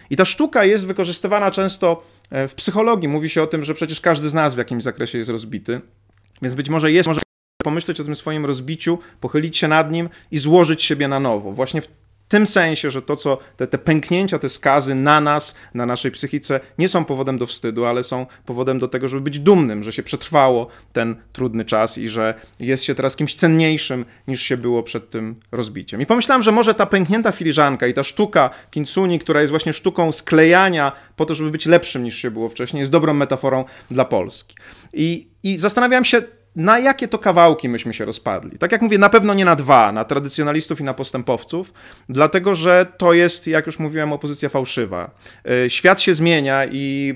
I 0.10 0.16
ta 0.16 0.26
sztuka 0.26 0.66
jest 0.66 0.88
wykorzystywana 0.88 1.52
często 1.52 2.04
e, 2.32 2.48
w 2.48 2.56
psychologii. 2.56 3.10
Mówi 3.10 3.30
się 3.30 3.42
o 3.42 3.48
tym, 3.48 3.64
że 3.64 3.74
przecież 3.74 4.02
każdy 4.02 4.30
z 4.30 4.34
nas 4.34 4.56
w 4.56 4.58
jakimś 4.58 4.84
zakresie 4.84 5.18
jest 5.18 5.30
rozbity. 5.30 5.82
Więc 6.42 6.56
być 6.56 6.70
może 6.70 6.92
jest 6.92 7.08
może 7.08 7.22
pomyśleć 7.64 8.00
o 8.00 8.04
tym 8.04 8.16
swoim 8.16 8.46
rozbiciu, 8.46 9.00
pochylić 9.20 9.58
się 9.58 9.68
nad 9.68 9.92
nim 9.92 10.10
i 10.32 10.38
złożyć 10.38 10.84
siebie 10.84 11.08
na 11.08 11.20
nowo. 11.20 11.52
Właśnie 11.52 11.82
w 11.82 11.88
w 12.26 12.28
tym 12.28 12.48
sensie, 12.48 12.92
że 12.92 13.02
to, 13.02 13.18
co 13.18 13.38
te, 13.58 13.68
te 13.68 13.78
pęknięcia, 13.78 14.40
te 14.40 14.50
skazy 14.50 14.96
na 14.96 15.22
nas, 15.22 15.56
na 15.74 15.86
naszej 15.86 16.12
psychice, 16.12 16.60
nie 16.78 16.88
są 16.88 17.06
powodem 17.06 17.38
do 17.38 17.46
wstydu, 17.46 17.86
ale 17.86 18.04
są 18.04 18.26
powodem 18.46 18.80
do 18.80 18.88
tego, 18.88 19.08
żeby 19.08 19.22
być 19.22 19.40
dumnym, 19.40 19.84
że 19.84 19.92
się 19.92 20.04
przetrwało 20.04 20.68
ten 20.94 21.16
trudny 21.34 21.66
czas 21.66 21.98
i 21.98 22.10
że 22.10 22.34
jest 22.60 22.84
się 22.84 22.96
teraz 22.96 23.16
kimś 23.16 23.36
cenniejszym 23.36 24.06
niż 24.28 24.42
się 24.42 24.58
było 24.58 24.84
przed 24.84 25.10
tym 25.10 25.36
rozbiciem. 25.52 26.02
I 26.02 26.06
pomyślałem, 26.06 26.44
że 26.44 26.52
może 26.52 26.74
ta 26.74 26.86
pęknięta 26.86 27.32
filiżanka 27.32 27.88
i 27.88 27.94
ta 27.94 28.04
sztuka 28.04 28.50
kintsuni, 28.72 29.20
która 29.20 29.42
jest 29.42 29.52
właśnie 29.52 29.74
sztuką 29.74 30.12
sklejania 30.12 30.92
po 31.16 31.26
to, 31.26 31.36
żeby 31.36 31.52
być 31.52 31.66
lepszym 31.66 32.04
niż 32.04 32.16
się 32.18 32.32
było 32.32 32.50
wcześniej, 32.50 32.80
jest 32.80 32.92
dobrą 32.92 33.14
metaforą 33.14 33.66
dla 33.92 34.06
Polski. 34.06 34.56
I, 34.94 35.28
i 35.44 35.58
zastanawiałem 35.58 36.06
się, 36.06 36.22
na 36.56 36.80
jakie 36.80 37.08
to 37.08 37.20
kawałki 37.20 37.70
myśmy 37.70 37.94
się 37.94 38.06
rozpadli. 38.06 38.58
Tak 38.58 38.72
jak 38.72 38.82
mówię, 38.82 38.98
na 38.98 39.10
pewno 39.10 39.34
nie 39.34 39.46
na 39.46 39.56
dwa, 39.56 39.92
na 39.92 40.06
tradycjonalistów 40.06 40.82
i 40.82 40.84
na 40.84 40.94
postępowców, 40.94 41.74
dlatego 42.10 42.56
że 42.56 42.86
to 42.98 43.14
jest, 43.14 43.48
jak 43.48 43.66
już 43.66 43.80
mówiłem, 43.80 44.14
opozycja 44.14 44.50
fałszywa. 44.50 45.12
E, 45.66 45.70
świat 45.70 46.02
się 46.02 46.14
zmienia 46.14 46.66
i 46.66 47.14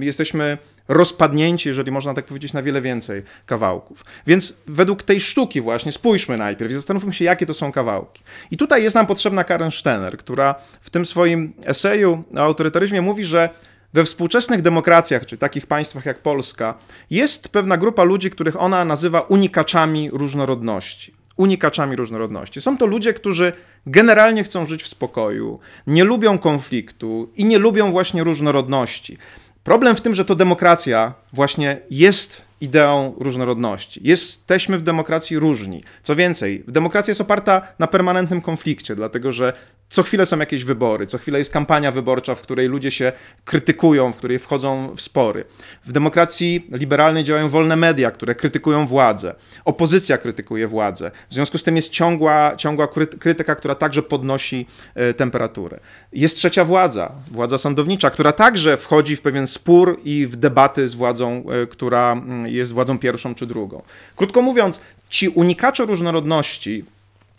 e, 0.00 0.04
jesteśmy 0.04 0.58
rozpadnięci, 0.88 1.68
jeżeli 1.68 1.92
można 1.92 2.14
tak 2.14 2.24
powiedzieć, 2.24 2.52
na 2.52 2.62
wiele 2.62 2.82
więcej 2.82 3.22
kawałków. 3.46 4.04
Więc 4.26 4.56
według 4.66 5.02
tej 5.02 5.20
sztuki 5.20 5.60
właśnie 5.60 5.92
spójrzmy 5.92 6.36
najpierw 6.36 6.70
i 6.70 6.74
zastanówmy 6.74 7.12
się, 7.12 7.24
jakie 7.24 7.46
to 7.46 7.54
są 7.54 7.72
kawałki. 7.72 8.22
I 8.50 8.56
tutaj 8.56 8.82
jest 8.82 8.96
nam 8.96 9.06
potrzebna 9.06 9.44
Karen 9.44 9.70
Stener, 9.70 10.16
która 10.16 10.54
w 10.80 10.90
tym 10.90 11.06
swoim 11.06 11.52
eseju 11.64 12.24
o 12.36 12.40
autorytaryzmie 12.40 13.02
mówi, 13.02 13.24
że 13.24 13.50
we 13.94 14.04
współczesnych 14.04 14.62
demokracjach, 14.62 15.26
czy 15.26 15.36
takich 15.36 15.66
państwach 15.66 16.06
jak 16.06 16.18
Polska, 16.18 16.74
jest 17.10 17.48
pewna 17.48 17.76
grupa 17.76 18.04
ludzi, 18.04 18.30
których 18.30 18.60
ona 18.60 18.84
nazywa 18.84 19.20
unikaczami 19.20 20.10
różnorodności. 20.12 21.14
Unikaczami 21.36 21.96
różnorodności. 21.96 22.60
Są 22.60 22.78
to 22.78 22.86
ludzie, 22.86 23.14
którzy 23.14 23.52
generalnie 23.86 24.44
chcą 24.44 24.66
żyć 24.66 24.82
w 24.82 24.88
spokoju, 24.88 25.58
nie 25.86 26.04
lubią 26.04 26.38
konfliktu 26.38 27.30
i 27.36 27.44
nie 27.44 27.58
lubią 27.58 27.90
właśnie 27.90 28.24
różnorodności. 28.24 29.18
Problem 29.64 29.96
w 29.96 30.00
tym, 30.00 30.14
że 30.14 30.24
to 30.24 30.34
demokracja 30.34 31.14
właśnie 31.32 31.80
jest 31.90 32.42
ideą 32.64 33.14
różnorodności. 33.18 34.00
Jesteśmy 34.04 34.78
w 34.78 34.82
demokracji 34.82 35.38
różni. 35.38 35.82
Co 36.02 36.16
więcej, 36.16 36.64
demokracja 36.68 37.10
jest 37.10 37.20
oparta 37.20 37.62
na 37.78 37.86
permanentnym 37.86 38.40
konflikcie, 38.40 38.94
dlatego 38.94 39.32
że 39.32 39.52
co 39.88 40.02
chwilę 40.02 40.26
są 40.26 40.38
jakieś 40.38 40.64
wybory, 40.64 41.06
co 41.06 41.18
chwilę 41.18 41.38
jest 41.38 41.52
kampania 41.52 41.92
wyborcza, 41.92 42.34
w 42.34 42.42
której 42.42 42.68
ludzie 42.68 42.90
się 42.90 43.12
krytykują, 43.44 44.12
w 44.12 44.16
której 44.16 44.38
wchodzą 44.38 44.94
w 44.96 45.00
spory. 45.00 45.44
W 45.84 45.92
demokracji 45.92 46.66
liberalnej 46.70 47.24
działają 47.24 47.48
wolne 47.48 47.76
media, 47.76 48.10
które 48.10 48.34
krytykują 48.34 48.86
władzę. 48.86 49.34
Opozycja 49.64 50.18
krytykuje 50.18 50.68
władzę. 50.68 51.10
W 51.30 51.34
związku 51.34 51.58
z 51.58 51.62
tym 51.62 51.76
jest 51.76 51.90
ciągła, 51.90 52.56
ciągła 52.56 52.88
krytyka, 53.18 53.54
która 53.54 53.74
także 53.74 54.02
podnosi 54.02 54.66
e, 54.94 55.14
temperaturę. 55.14 55.80
Jest 56.12 56.36
trzecia 56.36 56.64
władza, 56.64 57.12
władza 57.30 57.58
sądownicza, 57.58 58.10
która 58.10 58.32
także 58.32 58.76
wchodzi 58.76 59.16
w 59.16 59.20
pewien 59.20 59.46
spór 59.46 60.00
i 60.04 60.26
w 60.26 60.36
debaty 60.36 60.88
z 60.88 60.94
władzą, 60.94 61.44
e, 61.50 61.66
która 61.66 62.12
mm, 62.12 62.46
jest 62.54 62.72
władzą 62.72 62.98
pierwszą 62.98 63.34
czy 63.34 63.46
drugą. 63.46 63.82
Krótko 64.16 64.42
mówiąc, 64.42 64.80
ci 65.08 65.28
unikacze 65.28 65.84
różnorodności, 65.84 66.84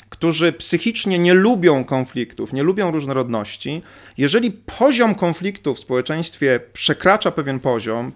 którzy 0.09 0.53
psychicznie 0.53 1.19
nie 1.19 1.33
lubią 1.33 1.83
konfliktów, 1.83 2.53
nie 2.53 2.63
lubią 2.63 2.91
różnorodności, 2.91 3.81
jeżeli 4.17 4.51
poziom 4.51 5.15
konfliktu 5.15 5.75
w 5.75 5.79
społeczeństwie 5.79 6.59
przekracza 6.73 7.31
pewien 7.31 7.59
poziom, 7.59 8.11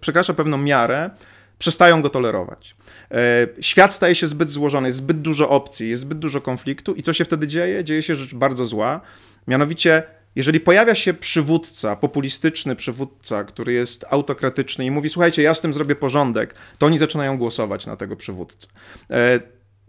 przekracza 0.00 0.34
pewną 0.34 0.58
miarę, 0.58 1.10
przestają 1.58 2.02
go 2.02 2.10
tolerować. 2.10 2.76
E, 3.10 3.46
świat 3.60 3.94
staje 3.94 4.14
się 4.14 4.26
zbyt 4.26 4.50
złożony, 4.50 4.88
jest 4.88 4.98
zbyt 4.98 5.20
dużo 5.20 5.48
opcji, 5.48 5.90
jest 5.90 6.02
zbyt 6.02 6.18
dużo 6.18 6.40
konfliktu 6.40 6.94
i 6.94 7.02
co 7.02 7.12
się 7.12 7.24
wtedy 7.24 7.46
dzieje? 7.46 7.84
Dzieje 7.84 8.02
się 8.02 8.16
rzecz 8.16 8.34
bardzo 8.34 8.66
zła, 8.66 9.00
mianowicie 9.48 10.02
jeżeli 10.36 10.60
pojawia 10.60 10.94
się 10.94 11.14
przywódca, 11.14 11.96
populistyczny 11.96 12.76
przywódca, 12.76 13.44
który 13.44 13.72
jest 13.72 14.04
autokratyczny 14.10 14.86
i 14.86 14.90
mówi: 14.90 15.08
Słuchajcie, 15.08 15.42
ja 15.42 15.54
z 15.54 15.60
tym 15.60 15.72
zrobię 15.72 15.94
porządek, 15.96 16.54
to 16.78 16.86
oni 16.86 16.98
zaczynają 16.98 17.38
głosować 17.38 17.86
na 17.86 17.96
tego 17.96 18.16
przywódcę. 18.16 18.68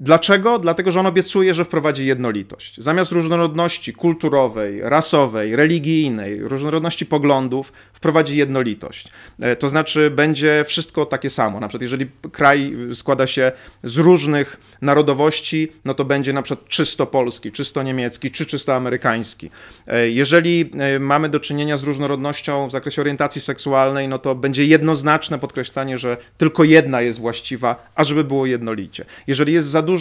Dlaczego? 0.03 0.59
Dlatego, 0.59 0.91
że 0.91 0.99
on 0.99 1.05
obiecuje, 1.05 1.53
że 1.53 1.65
wprowadzi 1.65 2.05
jednolitość. 2.05 2.75
Zamiast 2.77 3.11
różnorodności 3.11 3.93
kulturowej, 3.93 4.81
rasowej, 4.81 5.55
religijnej, 5.55 6.39
różnorodności 6.39 7.05
poglądów, 7.05 7.73
wprowadzi 7.93 8.37
jednolitość. 8.37 9.07
E, 9.41 9.55
to 9.55 9.67
znaczy, 9.67 10.11
będzie 10.11 10.63
wszystko 10.67 11.05
takie 11.05 11.29
samo. 11.29 11.59
Na 11.59 11.67
przykład, 11.67 11.81
jeżeli 11.81 12.07
kraj 12.31 12.73
składa 12.93 13.27
się 13.27 13.51
z 13.83 13.97
różnych 13.97 14.59
narodowości, 14.81 15.71
no 15.85 15.93
to 15.93 16.05
będzie 16.05 16.33
na 16.33 16.41
przykład 16.41 16.67
czysto 16.67 17.05
polski, 17.05 17.51
czysto 17.51 17.83
niemiecki, 17.83 18.31
czy 18.31 18.45
czysto 18.45 18.75
amerykański. 18.75 19.49
E, 19.87 20.09
jeżeli 20.09 20.71
e, 20.79 20.99
mamy 20.99 21.29
do 21.29 21.39
czynienia 21.39 21.77
z 21.77 21.83
różnorodnością 21.83 22.67
w 22.67 22.71
zakresie 22.71 23.01
orientacji 23.01 23.41
seksualnej, 23.41 24.07
no 24.07 24.19
to 24.19 24.35
będzie 24.35 24.65
jednoznaczne 24.65 25.39
podkreślanie, 25.39 25.97
że 25.97 26.17
tylko 26.37 26.63
jedna 26.63 27.01
jest 27.01 27.19
właściwa, 27.19 27.91
ażeby 27.95 28.23
było 28.23 28.45
jednolicie. 28.45 29.05
Jeżeli 29.27 29.53
jest 29.53 29.67
za 29.67 29.81
dużo 29.81 29.92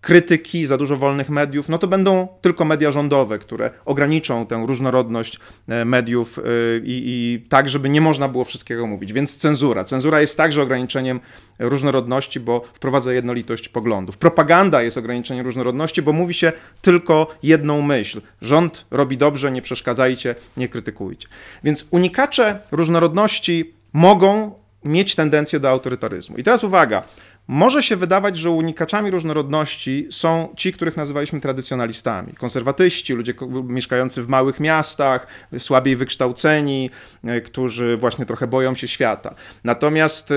krytyki, 0.00 0.66
za 0.66 0.76
dużo 0.76 0.96
wolnych 0.96 1.30
mediów, 1.30 1.68
no 1.68 1.78
to 1.78 1.86
będą 1.86 2.28
tylko 2.40 2.64
media 2.64 2.90
rządowe, 2.90 3.38
które 3.38 3.70
ograniczą 3.84 4.46
tę 4.46 4.64
różnorodność 4.66 5.38
e, 5.68 5.84
mediów 5.84 6.38
e, 6.38 6.42
i, 6.78 7.02
i, 7.06 7.46
tak, 7.48 7.68
żeby 7.68 7.88
nie 7.88 8.00
można 8.00 8.28
było 8.28 8.44
wszystkiego 8.44 8.86
mówić. 8.86 9.12
Więc 9.12 9.36
cenzura. 9.36 9.84
Cenzura 9.84 10.20
jest 10.20 10.36
także 10.36 10.62
ograniczeniem 10.62 11.20
różnorodności, 11.58 12.40
bo 12.40 12.64
wprowadza 12.72 13.12
jednolitość 13.12 13.68
poglądów. 13.68 14.18
Propaganda 14.18 14.82
jest 14.82 14.98
ograniczeniem 14.98 15.46
różnorodności, 15.46 16.02
bo 16.02 16.12
mówi 16.12 16.34
się 16.34 16.52
tylko 16.82 17.26
jedną 17.42 17.82
myśl. 17.82 18.20
Rząd 18.42 18.86
robi 18.90 19.16
dobrze, 19.16 19.52
nie 19.52 19.62
przeszkadzajcie, 19.62 20.34
nie 20.56 20.68
krytykujcie. 20.68 21.28
Więc 21.64 21.88
unikacze 21.90 22.60
różnorodności 22.72 23.74
mogą 23.92 24.52
mieć 24.84 25.14
tendencję 25.14 25.60
do 25.60 25.70
autorytaryzmu. 25.70 26.36
I 26.36 26.42
teraz 26.42 26.64
uwaga, 26.64 27.02
może 27.48 27.82
się 27.82 27.96
wydawać, 27.96 28.36
że 28.38 28.50
unikaczami 28.50 29.10
różnorodności 29.10 30.06
są 30.10 30.48
ci, 30.56 30.72
których 30.72 30.96
nazywaliśmy 30.96 31.40
tradycjonalistami. 31.40 32.32
Konserwatyści, 32.32 33.12
ludzie 33.14 33.34
mieszkający 33.64 34.22
w 34.22 34.28
małych 34.28 34.60
miastach, 34.60 35.26
słabiej 35.58 35.96
wykształceni, 35.96 36.90
e, 37.24 37.40
którzy 37.40 37.96
właśnie 37.96 38.26
trochę 38.26 38.46
boją 38.46 38.74
się 38.74 38.88
świata. 38.88 39.34
Natomiast 39.64 40.30
e, 40.30 40.34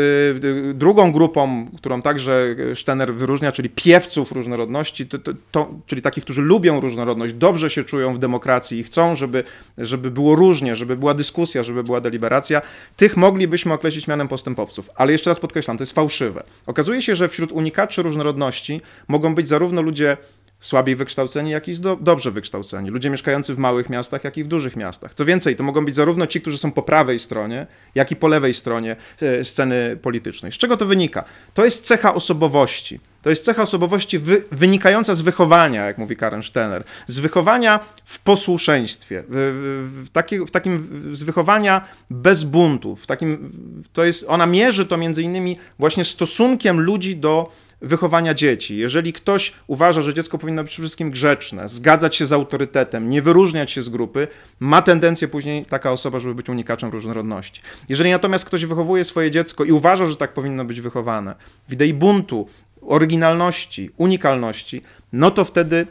drugą 0.73 1.11
grupą, 1.11 1.67
którą 1.77 2.01
także 2.01 2.55
Stener 2.75 3.13
wyróżnia, 3.13 3.51
czyli 3.51 3.69
piewców 3.69 4.31
różnorodności, 4.31 5.07
to, 5.07 5.19
to, 5.19 5.31
to, 5.51 5.69
czyli 5.85 6.01
takich, 6.01 6.23
którzy 6.23 6.41
lubią 6.41 6.79
różnorodność, 6.79 7.33
dobrze 7.33 7.69
się 7.69 7.83
czują 7.83 8.13
w 8.13 8.19
demokracji 8.19 8.79
i 8.79 8.83
chcą, 8.83 9.15
żeby, 9.15 9.43
żeby 9.77 10.11
było 10.11 10.35
różnie, 10.35 10.75
żeby 10.75 10.97
była 10.97 11.13
dyskusja, 11.13 11.63
żeby 11.63 11.83
była 11.83 12.01
deliberacja, 12.01 12.61
tych 12.97 13.17
moglibyśmy 13.17 13.73
określić 13.73 14.07
mianem 14.07 14.27
postępowców. 14.27 14.89
Ale 14.95 15.11
jeszcze 15.11 15.29
raz 15.29 15.39
podkreślam, 15.39 15.77
to 15.77 15.81
jest 15.81 15.93
fałszywe. 15.93 16.43
Okazuje 16.65 17.00
się, 17.01 17.15
że 17.15 17.29
wśród 17.29 17.51
unikaczy 17.51 18.01
różnorodności 18.01 18.81
mogą 19.07 19.35
być 19.35 19.47
zarówno 19.47 19.81
ludzie 19.81 20.17
słabiej 20.59 20.95
wykształceni, 20.95 21.51
jak 21.51 21.67
i 21.67 21.79
do, 21.79 21.95
dobrze 21.95 22.31
wykształceni. 22.31 22.89
Ludzie 22.89 23.09
mieszkający 23.09 23.55
w 23.55 23.57
małych 23.57 23.89
miastach, 23.89 24.23
jak 24.23 24.37
i 24.37 24.43
w 24.43 24.47
dużych 24.47 24.75
miastach. 24.75 25.13
Co 25.13 25.25
więcej, 25.25 25.55
to 25.55 25.63
mogą 25.63 25.85
być 25.85 25.95
zarówno 25.95 26.27
ci, 26.27 26.41
którzy 26.41 26.57
są 26.57 26.71
po 26.71 26.81
prawej 26.81 27.19
stronie, 27.19 27.67
jak 27.95 28.11
i 28.11 28.15
po 28.15 28.27
lewej 28.27 28.53
stronie 28.53 28.95
e, 29.21 29.43
sceny 29.43 29.97
politycznej. 30.01 30.51
Z 30.51 30.55
czego 30.55 30.77
to 30.77 30.85
wynika? 30.85 31.23
To 31.53 31.65
jest 31.65 31.85
cecha 31.85 32.13
osobowości. 32.13 32.99
To 33.21 33.29
jest 33.29 33.45
cecha 33.45 33.61
osobowości 33.61 34.19
wy, 34.19 34.43
wynikająca 34.51 35.15
z 35.15 35.21
wychowania, 35.21 35.85
jak 35.85 35.97
mówi 35.97 36.15
Karen 36.15 36.43
Stener, 36.43 36.83
z 37.07 37.19
wychowania 37.19 37.79
w 38.05 38.19
posłuszeństwie, 38.19 39.23
w, 39.29 40.03
w, 40.05 40.09
taki, 40.09 40.39
w 40.39 40.51
takim 40.51 40.89
z 41.11 41.23
wychowania 41.23 41.87
bez 42.09 42.43
buntów. 42.43 43.03
W 43.03 43.07
takim, 43.07 43.51
to 43.93 44.03
jest, 44.03 44.25
ona 44.27 44.45
mierzy 44.45 44.85
to 44.85 44.97
między 44.97 45.23
innymi 45.23 45.57
właśnie 45.79 46.03
stosunkiem 46.03 46.79
ludzi 46.79 47.15
do 47.15 47.51
wychowania 47.81 48.33
dzieci. 48.33 48.77
Jeżeli 48.77 49.13
ktoś 49.13 49.53
uważa, 49.67 50.01
że 50.01 50.13
dziecko 50.13 50.37
powinno 50.37 50.63
być 50.63 50.71
przede 50.71 50.83
wszystkim 50.83 51.11
grzeczne, 51.11 51.69
zgadzać 51.69 52.15
się 52.15 52.25
z 52.25 52.33
autorytetem, 52.33 53.09
nie 53.09 53.21
wyróżniać 53.21 53.71
się 53.71 53.81
z 53.81 53.89
grupy, 53.89 54.27
ma 54.59 54.81
tendencję 54.81 55.27
później 55.27 55.65
taka 55.65 55.91
osoba, 55.91 56.19
żeby 56.19 56.35
być 56.35 56.49
unikaczem 56.49 56.89
różnorodności. 56.89 57.61
Jeżeli 57.89 58.11
natomiast 58.11 58.45
ktoś 58.45 58.65
wychowuje 58.65 59.03
swoje 59.03 59.31
dziecko 59.31 59.63
i 59.63 59.71
uważa, 59.71 60.07
że 60.07 60.15
tak 60.15 60.33
powinno 60.33 60.65
być 60.65 60.81
wychowane, 60.81 61.35
w 61.69 61.73
idei 61.73 61.93
buntu, 61.93 62.47
oryginalności, 62.81 63.89
unikalności, 63.97 64.81
no 65.13 65.31
to 65.31 65.45
wtedy 65.45 65.87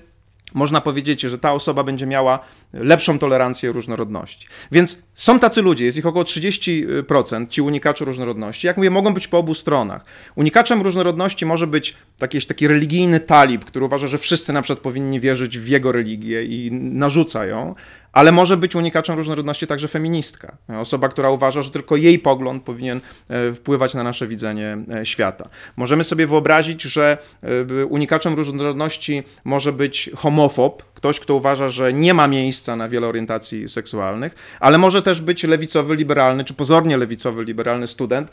można 0.55 0.81
powiedzieć, 0.81 1.21
że 1.21 1.39
ta 1.39 1.53
osoba 1.53 1.85
będzie 1.85 2.07
miała 2.07 2.39
lepszą 2.73 3.19
tolerancję 3.19 3.73
różnorodności. 3.73 4.49
Więc 4.73 5.03
są 5.21 5.39
tacy 5.39 5.63
ludzie, 5.63 5.85
jest 5.85 5.99
ich 5.99 6.07
około 6.07 6.25
30%, 6.25 7.49
ci 7.49 7.63
unikacze 7.63 8.05
różnorodności. 8.05 8.67
Jak 8.67 8.77
mówię, 8.77 8.91
mogą 8.91 9.15
być 9.15 9.29
po 9.29 9.39
obu 9.39 9.55
stronach. 9.55 10.05
Unikaczem 10.35 10.83
różnorodności 10.83 11.47
może 11.47 11.67
być 11.67 11.97
taki, 12.19 12.43
taki 12.43 12.69
religijny 12.69 13.21
talib, 13.21 13.65
który 13.65 13.85
uważa, 13.85 14.09
że 14.09 14.19
wszyscy 14.19 14.53
na 14.53 14.63
przykład 14.63 14.83
powinni 14.83 15.21
wierzyć 15.21 15.59
w 15.59 15.69
jego 15.69 15.93
religię 15.93 16.45
i 16.45 16.73
narzuca 16.73 17.47
ją, 17.47 17.75
ale 18.13 18.33
może 18.33 18.57
być 18.57 18.75
unikaczem 18.75 19.17
różnorodności 19.17 19.67
także 19.67 19.89
feministka. 19.89 20.57
Osoba, 20.69 21.09
która 21.09 21.31
uważa, 21.31 21.63
że 21.63 21.71
tylko 21.71 21.97
jej 21.97 22.19
pogląd 22.19 22.63
powinien 22.63 23.01
e, 23.29 23.53
wpływać 23.53 23.95
na 23.95 24.03
nasze 24.03 24.27
widzenie 24.27 24.79
e, 24.95 25.07
świata. 25.07 25.49
Możemy 25.77 26.05
sobie 26.05 26.27
wyobrazić, 26.27 26.83
że 26.83 27.19
e, 27.43 27.87
unikaczem 27.87 28.35
różnorodności 28.35 29.23
może 29.45 29.73
być 29.73 30.11
homofob, 30.17 30.83
ktoś, 30.95 31.21
kto 31.21 31.35
uważa, 31.35 31.69
że 31.69 31.93
nie 31.93 32.15
ma 32.15 32.29
miejsca 32.29 32.77
na 32.77 32.89
wiele 32.89 33.07
orientacji 33.07 33.69
seksualnych, 33.69 34.35
ale 34.61 34.79
może 34.79 35.03
też 35.03 35.10
być 35.19 35.45
lewicowy, 35.45 35.97
liberalny, 35.97 36.45
czy 36.45 36.55
pozornie 36.55 36.97
lewicowy, 36.97 37.45
liberalny 37.45 37.87
student, 37.87 38.31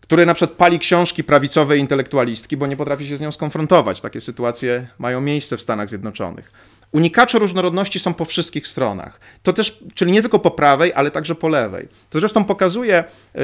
który 0.00 0.26
na 0.26 0.34
przykład 0.34 0.56
pali 0.56 0.78
książki 0.78 1.24
prawicowe 1.24 1.78
intelektualistki, 1.78 2.56
bo 2.56 2.66
nie 2.66 2.76
potrafi 2.76 3.06
się 3.06 3.16
z 3.16 3.20
nią 3.20 3.32
skonfrontować. 3.32 4.00
Takie 4.00 4.20
sytuacje 4.20 4.86
mają 4.98 5.20
miejsce 5.20 5.56
w 5.56 5.60
Stanach 5.60 5.88
Zjednoczonych. 5.88 6.69
Unikacze 6.92 7.38
różnorodności 7.38 7.98
są 7.98 8.14
po 8.14 8.24
wszystkich 8.24 8.66
stronach. 8.66 9.20
To 9.42 9.52
też, 9.52 9.84
czyli 9.94 10.12
nie 10.12 10.20
tylko 10.20 10.38
po 10.38 10.50
prawej, 10.50 10.92
ale 10.94 11.10
także 11.10 11.34
po 11.34 11.48
lewej. 11.48 11.88
To 12.10 12.20
zresztą 12.20 12.44
pokazuje 12.44 13.04
y, 13.36 13.40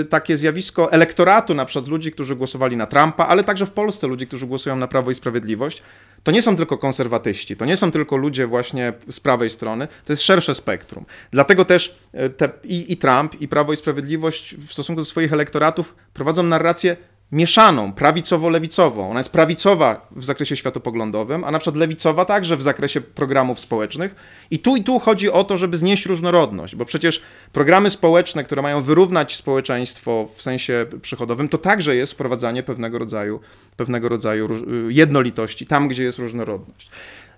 y, 0.00 0.04
takie 0.04 0.36
zjawisko 0.36 0.92
elektoratu, 0.92 1.54
na 1.54 1.64
przykład 1.64 1.88
ludzi, 1.88 2.12
którzy 2.12 2.36
głosowali 2.36 2.76
na 2.76 2.86
Trumpa, 2.86 3.26
ale 3.26 3.44
także 3.44 3.66
w 3.66 3.70
Polsce 3.70 4.06
ludzi, 4.06 4.26
którzy 4.26 4.46
głosują 4.46 4.76
na 4.76 4.88
Prawo 4.88 5.10
i 5.10 5.14
Sprawiedliwość. 5.14 5.82
To 6.22 6.32
nie 6.32 6.42
są 6.42 6.56
tylko 6.56 6.78
konserwatyści, 6.78 7.56
to 7.56 7.64
nie 7.64 7.76
są 7.76 7.90
tylko 7.90 8.16
ludzie 8.16 8.46
właśnie 8.46 8.92
z 9.10 9.20
prawej 9.20 9.50
strony, 9.50 9.88
to 10.04 10.12
jest 10.12 10.22
szersze 10.22 10.54
spektrum. 10.54 11.04
Dlatego 11.30 11.64
też 11.64 11.94
y, 12.14 12.30
te, 12.30 12.48
i, 12.64 12.92
i 12.92 12.96
Trump, 12.96 13.40
i 13.40 13.48
Prawo 13.48 13.72
i 13.72 13.76
Sprawiedliwość 13.76 14.54
w 14.56 14.72
stosunku 14.72 15.02
do 15.02 15.04
swoich 15.04 15.32
elektoratów 15.32 15.94
prowadzą 16.14 16.42
narrację 16.42 16.96
mieszaną, 17.32 17.92
prawicowo-lewicową. 17.92 19.10
Ona 19.10 19.20
jest 19.20 19.32
prawicowa 19.32 20.06
w 20.10 20.24
zakresie 20.24 20.56
światopoglądowym, 20.56 21.44
a 21.44 21.50
na 21.50 21.58
przykład 21.58 21.76
lewicowa 21.76 22.24
także 22.24 22.56
w 22.56 22.62
zakresie 22.62 23.00
programów 23.00 23.60
społecznych. 23.60 24.14
I 24.50 24.58
tu 24.58 24.76
i 24.76 24.84
tu 24.84 24.98
chodzi 24.98 25.30
o 25.30 25.44
to, 25.44 25.56
żeby 25.56 25.76
znieść 25.76 26.06
różnorodność, 26.06 26.76
bo 26.76 26.84
przecież 26.84 27.22
programy 27.52 27.90
społeczne, 27.90 28.44
które 28.44 28.62
mają 28.62 28.82
wyrównać 28.82 29.36
społeczeństwo 29.36 30.28
w 30.34 30.42
sensie 30.42 30.86
przychodowym, 31.02 31.48
to 31.48 31.58
także 31.58 31.96
jest 31.96 32.12
wprowadzanie 32.12 32.62
pewnego 32.62 32.98
rodzaju, 32.98 33.40
pewnego 33.76 34.08
rodzaju 34.08 34.48
jednolitości 34.88 35.66
tam, 35.66 35.88
gdzie 35.88 36.04
jest 36.04 36.18
różnorodność. 36.18 36.90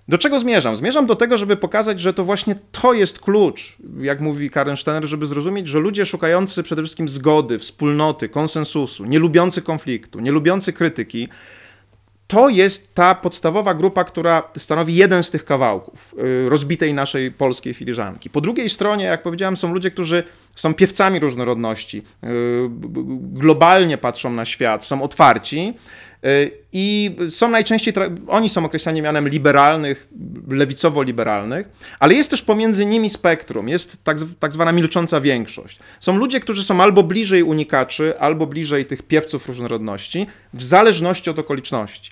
Do 0.07 0.17
czego 0.17 0.39
zmierzam? 0.39 0.75
Zmierzam 0.75 1.05
do 1.05 1.15
tego, 1.15 1.37
żeby 1.37 1.57
pokazać, 1.57 1.99
że 1.99 2.13
to 2.13 2.25
właśnie 2.25 2.55
to 2.71 2.93
jest 2.93 3.19
klucz, 3.19 3.75
jak 3.99 4.21
mówi 4.21 4.49
Karen 4.49 4.77
Steiner, 4.77 5.05
żeby 5.05 5.25
zrozumieć, 5.25 5.67
że 5.67 5.79
ludzie 5.79 6.05
szukający 6.05 6.63
przede 6.63 6.81
wszystkim 6.81 7.09
zgody, 7.09 7.59
wspólnoty, 7.59 8.29
konsensusu, 8.29 9.05
nie 9.05 9.19
lubiący 9.19 9.61
konfliktu, 9.61 10.19
nie 10.19 10.31
lubiący 10.31 10.73
krytyki, 10.73 11.27
to 12.27 12.49
jest 12.49 12.95
ta 12.95 13.15
podstawowa 13.15 13.73
grupa, 13.73 14.03
która 14.03 14.43
stanowi 14.57 14.95
jeden 14.95 15.23
z 15.23 15.31
tych 15.31 15.45
kawałków 15.45 16.15
y, 16.45 16.49
rozbitej 16.49 16.93
naszej 16.93 17.31
polskiej 17.31 17.73
filiżanki. 17.73 18.29
Po 18.29 18.41
drugiej 18.41 18.69
stronie, 18.69 19.05
jak 19.05 19.23
powiedziałem, 19.23 19.57
są 19.57 19.73
ludzie, 19.73 19.91
którzy 19.91 20.23
są 20.55 20.73
piewcami 20.73 21.19
różnorodności, 21.19 21.97
y, 22.23 22.27
globalnie 23.19 23.97
patrzą 23.97 24.29
na 24.29 24.45
świat, 24.45 24.85
są 24.85 25.01
otwarci 25.03 25.73
i 26.73 27.15
są 27.29 27.49
najczęściej, 27.49 27.93
oni 28.27 28.49
są 28.49 28.65
określani 28.65 29.01
mianem 29.01 29.29
liberalnych, 29.29 30.07
lewicowo-liberalnych, 30.47 31.69
ale 31.99 32.13
jest 32.13 32.29
też 32.29 32.41
pomiędzy 32.41 32.85
nimi 32.85 33.09
spektrum, 33.09 33.69
jest 33.69 34.03
tak, 34.03 34.17
tak 34.39 34.53
zwana 34.53 34.71
milcząca 34.71 35.21
większość. 35.21 35.79
Są 35.99 36.17
ludzie, 36.17 36.39
którzy 36.39 36.63
są 36.63 36.81
albo 36.81 37.03
bliżej 37.03 37.43
unikaczy, 37.43 38.19
albo 38.19 38.47
bliżej 38.47 38.85
tych 38.85 39.03
piewców 39.03 39.47
różnorodności, 39.47 40.27
w 40.53 40.63
zależności 40.63 41.29
od 41.29 41.39
okoliczności. 41.39 42.11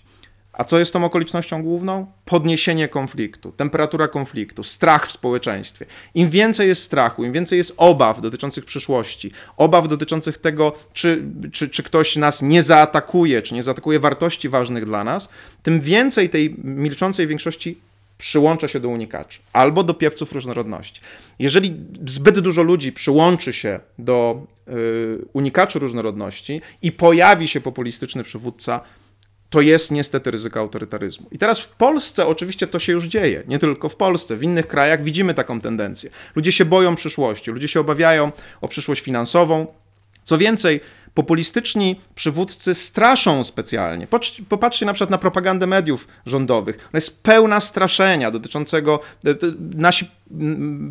A 0.54 0.64
co 0.64 0.80
jest 0.80 0.94
tą 0.94 1.06
okolicznością 1.06 1.64
główną? 1.64 2.06
Podniesienie 2.26 2.88
konfliktu, 2.88 3.52
temperatura 3.52 4.08
konfliktu, 4.08 4.64
strach 4.64 5.08
w 5.08 5.12
społeczeństwie. 5.12 5.86
Im 6.16 6.30
więcej 6.30 6.68
jest 6.68 6.84
strachu, 6.84 7.24
im 7.24 7.32
więcej 7.32 7.58
jest 7.58 7.74
obaw 7.78 8.22
dotyczących 8.22 8.66
przyszłości, 8.66 9.32
obaw 9.58 9.88
dotyczących 9.88 10.38
tego, 10.38 10.74
czy, 10.94 11.24
czy, 11.52 11.70
czy 11.70 11.84
ktoś 11.84 12.16
nas 12.16 12.42
nie 12.42 12.64
zaatakuje, 12.64 13.42
czy 13.42 13.54
nie 13.54 13.64
zaatakuje 13.64 14.00
wartości 14.00 14.50
ważnych 14.50 14.86
dla 14.86 15.04
nas, 15.04 15.30
tym 15.64 15.82
więcej 15.82 16.30
tej 16.30 16.56
milczącej 16.64 17.28
większości 17.28 17.78
przyłącza 18.18 18.68
się 18.68 18.80
do 18.80 18.90
unikaczy 18.90 19.40
albo 19.54 19.84
do 19.84 19.94
piewców 19.94 20.32
różnorodności. 20.32 21.02
Jeżeli 21.40 21.76
zbyt 22.08 22.40
dużo 22.40 22.64
ludzi 22.64 22.92
przyłączy 22.92 23.54
się 23.54 23.80
do 24.00 24.46
y, 24.68 25.26
unikaczy 25.34 25.80
różnorodności 25.80 26.62
i 26.82 26.92
pojawi 26.92 27.48
się 27.48 27.62
populistyczny 27.62 28.24
przywódca, 28.24 28.82
to 29.52 29.62
jest 29.62 29.92
niestety 29.92 30.32
ryzyko 30.32 30.60
autorytaryzmu. 30.60 31.28
I 31.32 31.38
teraz 31.38 31.60
w 31.60 31.70
Polsce 31.70 32.28
oczywiście 32.28 32.68
to 32.68 32.80
się 32.80 32.92
już 32.92 33.06
dzieje, 33.06 33.44
nie 33.48 33.60
tylko 33.60 33.90
w 33.90 33.96
Polsce, 33.96 34.36
w 34.36 34.44
innych 34.44 34.68
krajach 34.68 35.04
widzimy 35.04 35.34
taką 35.34 35.62
tendencję. 35.62 36.10
Ludzie 36.36 36.52
się 36.52 36.66
boją 36.66 36.96
przyszłości, 36.96 37.52
ludzie 37.52 37.68
się 37.68 37.80
obawiają 37.80 38.32
o 38.62 38.68
przyszłość 38.68 39.02
finansową. 39.02 39.68
Co 40.24 40.38
więcej, 40.38 40.82
populistyczni 41.14 42.00
przywódcy 42.16 42.76
straszą 42.76 43.44
specjalnie. 43.44 44.08
Popatrzcie 44.50 44.86
na 44.86 44.94
przykład 44.94 45.10
na 45.10 45.18
propagandę 45.18 45.68
mediów 45.68 46.08
rządowych. 46.26 46.76
Ona 46.76 46.90
jest 46.94 47.24
pełna 47.24 47.60
straszenia 47.60 48.32
dotyczącego. 48.32 49.00
E, 49.26 49.36
nasi 49.76 50.12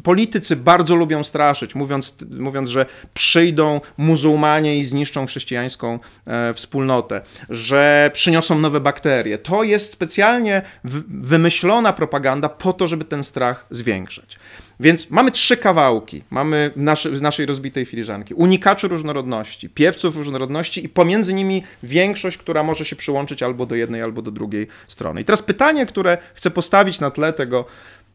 politycy 0.02 0.56
bardzo 0.56 0.94
lubią 0.94 1.24
straszyć, 1.24 1.74
mówiąc, 1.74 2.16
mówiąc 2.30 2.68
że 2.68 2.86
przyjdą 3.14 3.80
muzułmanie 3.96 4.78
i 4.78 4.84
zniszczą 4.84 5.26
chrześcijańską 5.26 5.98
e, 6.26 6.54
wspólnotę, 6.54 7.20
że 7.48 8.10
przyniosą 8.14 8.58
nowe 8.58 8.80
bakterie. 8.80 9.38
To 9.38 9.62
jest 9.62 9.92
specjalnie 9.92 10.62
wymyślona 11.08 11.92
propaganda 11.92 12.48
po 12.48 12.72
to, 12.72 12.88
żeby 12.88 13.04
ten 13.04 13.24
strach 13.24 13.66
zwiększać. 13.70 14.36
Więc 14.80 15.10
mamy 15.10 15.30
trzy 15.30 15.56
kawałki 15.56 16.24
mamy 16.30 16.70
naszy, 16.76 17.16
z 17.16 17.22
naszej 17.22 17.46
rozbitej 17.46 17.84
filiżanki. 17.84 18.34
Unikaczy 18.34 18.88
różnorodności, 18.88 19.68
piewców 19.68 20.16
różnorodności 20.16 20.84
i 20.84 20.88
pomiędzy 20.88 21.34
nimi 21.34 21.62
większość, 21.82 22.38
która 22.38 22.62
może 22.62 22.84
się 22.84 22.96
przyłączyć 22.96 23.42
albo 23.42 23.66
do 23.66 23.74
jednej, 23.74 24.02
albo 24.02 24.22
do 24.22 24.30
drugiej 24.30 24.66
strony. 24.88 25.20
I 25.20 25.24
teraz 25.24 25.42
pytanie, 25.42 25.86
które 25.86 26.18
chcę 26.34 26.50
postawić 26.50 27.00
na 27.00 27.10
tle 27.10 27.32
tego, 27.32 27.64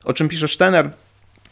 o 0.04 0.14
czym 0.14 0.30
pisze 0.30 0.48
Stener 0.48 0.90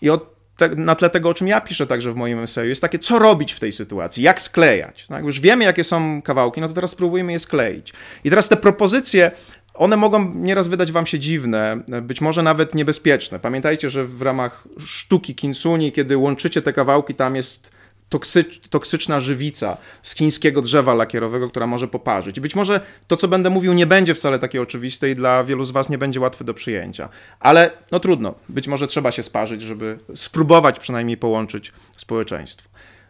i 0.02 0.10
te, 0.58 0.70
na 0.70 0.96
tle 0.96 1.10
tego, 1.10 1.30
o 1.30 1.34
czym 1.34 1.48
ja 1.48 1.62
piszę 1.62 1.88
także 1.88 2.12
w 2.12 2.16
moim 2.16 2.40
eseju, 2.40 2.70
jest 2.70 2.82
takie, 2.82 3.00
co 3.00 3.20
robić 3.20 3.54
w 3.54 3.60
tej 3.60 3.72
sytuacji, 3.72 4.24
jak 4.24 4.42
sklejać. 4.42 5.06
Tak? 5.08 5.24
Już 5.24 5.40
wiemy, 5.40 5.64
jakie 5.64 5.84
są 5.84 6.22
kawałki, 6.22 6.62
no 6.62 6.68
to 6.68 6.74
teraz 6.74 6.92
spróbujmy 6.92 7.32
je 7.32 7.40
skleić. 7.40 7.94
I 8.24 8.30
teraz 8.30 8.50
te 8.50 8.58
propozycje 8.58 9.32
one 9.74 9.98
mogą 9.98 10.34
nieraz 10.36 10.68
wydać 10.68 10.92
wam 10.92 11.06
się 11.06 11.20
dziwne, 11.20 11.84
być 12.02 12.22
może 12.22 12.44
nawet 12.44 12.76
niebezpieczne. 12.76 13.40
Pamiętajcie, 13.40 13.90
że 13.90 14.06
w 14.06 14.22
ramach 14.22 14.68
sztuki 14.86 15.36
kinsuni, 15.36 15.92
kiedy 15.92 16.18
łączycie 16.18 16.62
te 16.62 16.74
kawałki, 16.74 17.16
tam 17.16 17.36
jest 17.36 17.72
toksycz, 18.10 18.68
toksyczna 18.70 19.20
żywica 19.20 19.78
z 20.04 20.16
chińskiego 20.16 20.62
drzewa 20.62 20.94
lakierowego, 20.94 21.50
która 21.50 21.68
może 21.68 21.88
poparzyć. 21.88 22.38
I 22.38 22.42
być 22.42 22.56
może 22.56 22.82
to, 23.08 23.18
co 23.18 23.28
będę 23.28 23.50
mówił, 23.50 23.74
nie 23.74 23.88
będzie 23.88 24.16
wcale 24.16 24.40
takie 24.40 24.62
oczywiste 24.62 25.10
i 25.10 25.16
dla 25.16 25.44
wielu 25.44 25.66
z 25.66 25.72
was 25.72 25.90
nie 25.90 25.98
będzie 25.98 26.20
łatwe 26.20 26.46
do 26.46 26.54
przyjęcia. 26.54 27.10
Ale 27.40 27.72
no 27.92 28.00
trudno, 28.00 28.36
być 28.50 28.68
może 28.68 28.88
trzeba 28.88 29.12
się 29.12 29.24
sparzyć, 29.24 29.62
żeby 29.62 30.00
spróbować 30.16 30.80
przynajmniej 30.80 31.18
połączyć 31.18 31.72
społeczeństwo. 31.98 32.70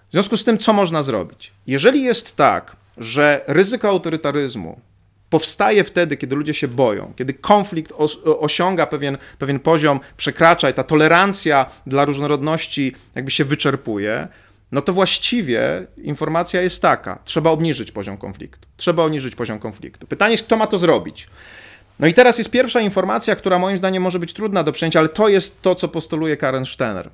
W 0.09 0.11
związku 0.11 0.37
z 0.37 0.43
tym, 0.43 0.57
co 0.57 0.73
można 0.73 1.03
zrobić? 1.03 1.51
Jeżeli 1.67 2.03
jest 2.03 2.35
tak, 2.35 2.75
że 2.97 3.41
ryzyko 3.47 3.89
autorytaryzmu 3.89 4.79
powstaje 5.33 5.83
wtedy, 5.83 6.17
kiedy 6.17 6.35
ludzie 6.35 6.53
się 6.53 6.67
boją, 6.67 7.13
kiedy 7.15 7.33
konflikt 7.33 7.93
osiąga 8.39 8.87
pewien, 8.87 9.17
pewien 9.39 9.59
poziom, 9.59 9.99
przekracza 10.17 10.69
i 10.69 10.73
ta 10.73 10.83
tolerancja 10.83 11.65
dla 11.87 12.05
różnorodności 12.05 12.95
jakby 13.15 13.31
się 13.31 13.45
wyczerpuje, 13.45 14.27
no 14.71 14.81
to 14.81 14.93
właściwie 14.93 15.87
informacja 15.97 16.61
jest 16.61 16.81
taka: 16.81 17.19
trzeba 17.25 17.49
obniżyć 17.49 17.91
poziom 17.91 18.17
konfliktu. 18.17 18.67
Trzeba 18.77 19.03
obniżyć 19.03 19.35
poziom 19.35 19.59
konfliktu. 19.59 20.07
Pytanie 20.07 20.31
jest, 20.31 20.45
kto 20.45 20.57
ma 20.57 20.67
to 20.67 20.77
zrobić? 20.77 21.27
No 21.99 22.07
i 22.07 22.13
teraz 22.13 22.37
jest 22.37 22.51
pierwsza 22.51 22.81
informacja, 22.81 23.35
która 23.35 23.59
moim 23.59 23.77
zdaniem 23.77 24.03
może 24.03 24.19
być 24.19 24.33
trudna 24.33 24.63
do 24.63 24.71
przyjęcia, 24.71 24.99
ale 24.99 25.09
to 25.09 25.29
jest 25.29 25.61
to, 25.61 25.75
co 25.75 25.87
postuluje 25.87 26.37
Karen 26.37 26.65
Steiner. 26.65 27.09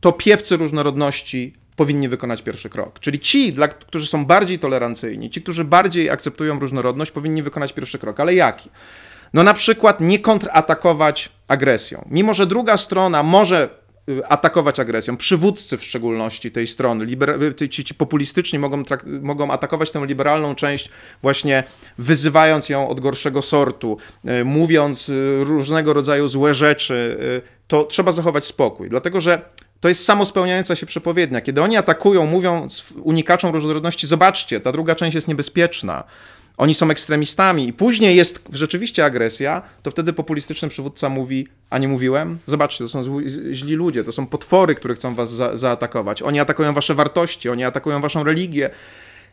To 0.00 0.12
piewcy 0.12 0.56
różnorodności 0.56 1.54
powinni 1.76 2.08
wykonać 2.08 2.42
pierwszy 2.42 2.70
krok. 2.70 3.00
Czyli 3.00 3.20
ci, 3.20 3.52
dla, 3.52 3.68
którzy 3.68 4.06
są 4.06 4.26
bardziej 4.26 4.58
tolerancyjni, 4.58 5.30
ci, 5.30 5.42
którzy 5.42 5.64
bardziej 5.64 6.10
akceptują 6.10 6.58
różnorodność, 6.58 7.10
powinni 7.10 7.42
wykonać 7.42 7.72
pierwszy 7.72 7.98
krok. 7.98 8.20
Ale 8.20 8.34
jaki? 8.34 8.70
No 9.32 9.42
na 9.42 9.54
przykład 9.54 10.00
nie 10.00 10.18
kontratakować 10.18 11.28
agresją. 11.48 12.08
Mimo, 12.10 12.34
że 12.34 12.46
druga 12.46 12.76
strona 12.76 13.22
może 13.22 13.68
y, 14.08 14.26
atakować 14.26 14.80
agresją, 14.80 15.16
przywódcy 15.16 15.76
w 15.76 15.84
szczególności 15.84 16.50
tej 16.50 16.66
strony, 16.66 17.04
liber, 17.04 17.42
y, 17.62 17.68
ci, 17.68 17.84
ci 17.84 17.94
populistyczni 17.94 18.58
mogą, 18.58 18.82
mogą 19.20 19.50
atakować 19.50 19.90
tę 19.90 20.06
liberalną 20.06 20.54
część 20.54 20.90
właśnie 21.22 21.64
wyzywając 21.98 22.68
ją 22.68 22.88
od 22.88 23.00
gorszego 23.00 23.42
sortu, 23.42 23.98
y, 24.40 24.44
mówiąc 24.44 25.10
różnego 25.40 25.92
rodzaju 25.92 26.28
złe 26.28 26.54
rzeczy, 26.54 27.18
to 27.66 27.84
trzeba 27.84 28.12
zachować 28.12 28.44
spokój, 28.44 28.88
dlatego 28.88 29.20
że 29.20 29.42
to 29.86 29.88
jest 29.88 30.04
samospełniająca 30.04 30.76
się 30.76 30.86
przepowiednia. 30.86 31.40
Kiedy 31.40 31.62
oni 31.62 31.76
atakują, 31.76 32.26
mówią 32.26 32.68
unikaczom 33.02 33.52
różnorodności, 33.52 34.06
zobaczcie, 34.06 34.60
ta 34.60 34.72
druga 34.72 34.94
część 34.94 35.14
jest 35.14 35.28
niebezpieczna. 35.28 36.04
Oni 36.56 36.74
są 36.74 36.90
ekstremistami 36.90 37.68
i 37.68 37.72
później 37.72 38.16
jest 38.16 38.48
rzeczywiście 38.52 39.04
agresja, 39.04 39.62
to 39.82 39.90
wtedy 39.90 40.12
populistyczny 40.12 40.68
przywódca 40.68 41.08
mówi, 41.08 41.48
a 41.70 41.78
nie 41.78 41.88
mówiłem? 41.88 42.38
Zobaczcie, 42.46 42.84
to 42.84 42.88
są 42.88 43.20
źli 43.50 43.74
ludzie, 43.74 44.04
to 44.04 44.12
są 44.12 44.26
potwory, 44.26 44.74
które 44.74 44.94
chcą 44.94 45.14
was 45.14 45.30
za 45.30 45.56
zaatakować. 45.56 46.22
Oni 46.22 46.40
atakują 46.40 46.72
wasze 46.72 46.94
wartości, 46.94 47.48
oni 47.48 47.64
atakują 47.64 48.00
waszą 48.00 48.24
religię. 48.24 48.70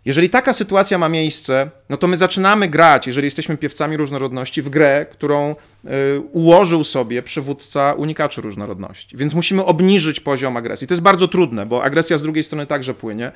Jeżeli 0.05 0.29
taka 0.29 0.53
sytuacja 0.53 0.97
ma 0.97 1.09
miejsce, 1.09 1.69
no 1.89 1.97
to 1.97 2.07
my 2.07 2.17
zaczynamy 2.17 2.67
grać, 2.67 3.07
jeżeli 3.07 3.25
jesteśmy 3.25 3.57
piewcami 3.57 3.97
różnorodności, 3.97 4.61
w 4.61 4.69
grę, 4.69 5.05
którą 5.11 5.55
y, 5.85 6.21
ułożył 6.31 6.83
sobie 6.83 7.21
przywódca 7.21 7.93
unikaczy 7.93 8.41
różnorodności. 8.41 9.17
Więc 9.17 9.33
musimy 9.33 9.65
obniżyć 9.65 10.19
poziom 10.19 10.57
agresji. 10.57 10.87
To 10.87 10.93
jest 10.93 11.01
bardzo 11.01 11.27
trudne, 11.27 11.65
bo 11.65 11.83
agresja 11.83 12.17
z 12.17 12.21
drugiej 12.21 12.43
strony 12.43 12.65
także 12.65 12.93
płynie. 12.93 13.31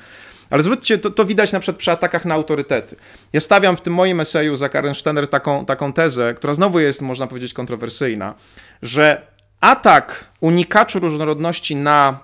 Ale 0.50 0.62
zwróćcie, 0.62 0.98
to, 0.98 1.10
to 1.10 1.24
widać 1.24 1.52
na 1.52 1.60
przykład 1.60 1.78
przy 1.78 1.90
atakach 1.90 2.24
na 2.24 2.34
autorytety. 2.34 2.96
Ja 3.32 3.40
stawiam 3.40 3.76
w 3.76 3.80
tym 3.80 3.94
moim 3.94 4.20
eseju 4.20 4.56
za 4.56 4.68
Karen 4.68 4.94
Steiner 4.94 5.28
taką, 5.28 5.64
taką 5.64 5.92
tezę, 5.92 6.34
która 6.34 6.54
znowu 6.54 6.80
jest, 6.80 7.02
można 7.02 7.26
powiedzieć, 7.26 7.54
kontrowersyjna, 7.54 8.34
że 8.82 9.22
atak 9.60 10.24
unikaczy 10.40 11.00
różnorodności 11.00 11.76
na 11.76 12.18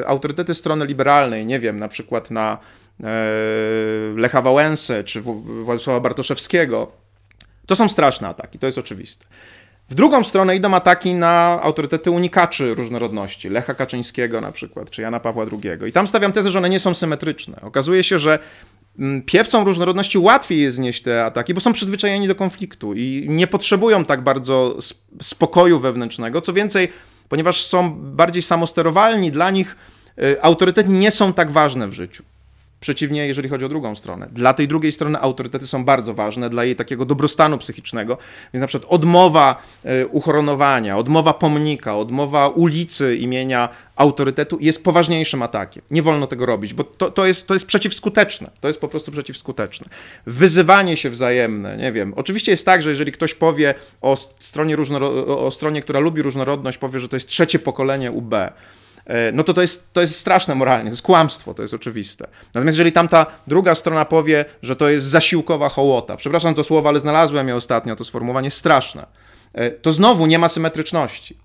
e, 0.00 0.08
autorytety 0.08 0.54
strony 0.54 0.86
liberalnej, 0.86 1.46
nie 1.46 1.60
wiem, 1.60 1.78
na 1.78 1.88
przykład 1.88 2.30
na 2.30 2.58
Lecha 4.16 4.42
Wałęsę 4.42 5.04
czy 5.04 5.20
Władysława 5.64 6.00
Bartoszewskiego, 6.00 6.92
to 7.66 7.76
są 7.76 7.88
straszne 7.88 8.28
ataki, 8.28 8.58
to 8.58 8.66
jest 8.66 8.78
oczywiste. 8.78 9.26
W 9.90 9.94
drugą 9.94 10.24
stronę 10.24 10.56
idą 10.56 10.74
ataki 10.74 11.14
na 11.14 11.58
autorytety 11.62 12.10
unikaczy 12.10 12.74
różnorodności, 12.74 13.48
Lecha 13.48 13.74
Kaczyńskiego 13.74 14.40
na 14.40 14.52
przykład, 14.52 14.90
czy 14.90 15.02
Jana 15.02 15.20
Pawła 15.20 15.44
II. 15.52 15.88
I 15.88 15.92
tam 15.92 16.06
stawiam 16.06 16.32
tezę, 16.32 16.50
że 16.50 16.58
one 16.58 16.70
nie 16.70 16.78
są 16.78 16.94
symetryczne. 16.94 17.60
Okazuje 17.60 18.04
się, 18.04 18.18
że 18.18 18.38
mm, 18.98 19.22
piewcom 19.22 19.64
różnorodności 19.64 20.18
łatwiej 20.18 20.60
jest 20.60 20.76
znieść 20.76 21.02
te 21.02 21.24
ataki, 21.24 21.54
bo 21.54 21.60
są 21.60 21.72
przyzwyczajeni 21.72 22.28
do 22.28 22.34
konfliktu 22.34 22.94
i 22.94 23.26
nie 23.28 23.46
potrzebują 23.46 24.04
tak 24.04 24.22
bardzo 24.22 24.76
spokoju 25.22 25.80
wewnętrznego. 25.80 26.40
Co 26.40 26.52
więcej, 26.52 26.88
ponieważ 27.28 27.64
są 27.64 27.90
bardziej 27.94 28.42
samosterowalni, 28.42 29.32
dla 29.32 29.50
nich 29.50 29.76
y, 30.18 30.42
autorytety 30.42 30.88
nie 30.88 31.10
są 31.10 31.32
tak 31.32 31.50
ważne 31.50 31.88
w 31.88 31.92
życiu. 31.92 32.24
Przeciwnie, 32.80 33.26
jeżeli 33.26 33.48
chodzi 33.48 33.64
o 33.64 33.68
drugą 33.68 33.94
stronę. 33.94 34.28
Dla 34.32 34.54
tej 34.54 34.68
drugiej 34.68 34.92
strony 34.92 35.20
autorytety 35.20 35.66
są 35.66 35.84
bardzo 35.84 36.14
ważne, 36.14 36.50
dla 36.50 36.64
jej 36.64 36.76
takiego 36.76 37.04
dobrostanu 37.04 37.58
psychicznego. 37.58 38.18
Więc 38.54 38.60
na 38.60 38.66
przykład 38.66 38.92
odmowa 38.92 39.62
e, 39.84 40.06
uchoronowania, 40.06 40.96
odmowa 40.96 41.34
pomnika, 41.34 41.96
odmowa 41.96 42.48
ulicy 42.48 43.16
imienia 43.16 43.68
autorytetu 43.96 44.58
jest 44.60 44.84
poważniejszym 44.84 45.42
atakiem. 45.42 45.82
Nie 45.90 46.02
wolno 46.02 46.26
tego 46.26 46.46
robić, 46.46 46.74
bo 46.74 46.84
to, 46.84 47.10
to, 47.10 47.26
jest, 47.26 47.48
to 47.48 47.54
jest 47.54 47.66
przeciwskuteczne. 47.66 48.50
To 48.60 48.68
jest 48.68 48.80
po 48.80 48.88
prostu 48.88 49.12
przeciwskuteczne. 49.12 49.86
Wyzywanie 50.26 50.96
się 50.96 51.10
wzajemne, 51.10 51.76
nie 51.76 51.92
wiem. 51.92 52.12
Oczywiście 52.16 52.52
jest 52.52 52.66
tak, 52.66 52.82
że 52.82 52.90
jeżeli 52.90 53.12
ktoś 53.12 53.34
powie 53.34 53.74
o 54.00 54.16
stronie, 54.16 54.76
o 55.26 55.50
stronie 55.50 55.82
która 55.82 56.00
lubi 56.00 56.22
różnorodność, 56.22 56.78
powie, 56.78 57.00
że 57.00 57.08
to 57.08 57.16
jest 57.16 57.28
trzecie 57.28 57.58
pokolenie 57.58 58.12
UB, 58.12 58.34
no 59.32 59.44
to 59.44 59.54
to 59.54 59.60
jest, 59.60 59.92
to 59.92 60.00
jest 60.00 60.16
straszne 60.16 60.54
moralnie, 60.54 60.84
to 60.84 60.92
jest 60.92 61.02
kłamstwo, 61.02 61.54
to 61.54 61.62
jest 61.62 61.74
oczywiste. 61.74 62.28
Natomiast 62.54 62.78
jeżeli 62.78 62.92
tamta 62.92 63.26
druga 63.46 63.74
strona 63.74 64.04
powie, 64.04 64.44
że 64.62 64.76
to 64.76 64.88
jest 64.88 65.06
zasiłkowa 65.06 65.68
hołota, 65.68 66.16
przepraszam 66.16 66.54
to 66.54 66.64
słowo, 66.64 66.88
ale 66.88 67.00
znalazłem 67.00 67.48
je 67.48 67.56
ostatnio, 67.56 67.96
to 67.96 68.04
sformułowanie 68.04 68.50
straszne, 68.50 69.06
e, 69.52 69.70
to 69.70 69.92
znowu 69.92 70.26
nie 70.26 70.38
ma 70.38 70.48
symetryczności. 70.48 71.36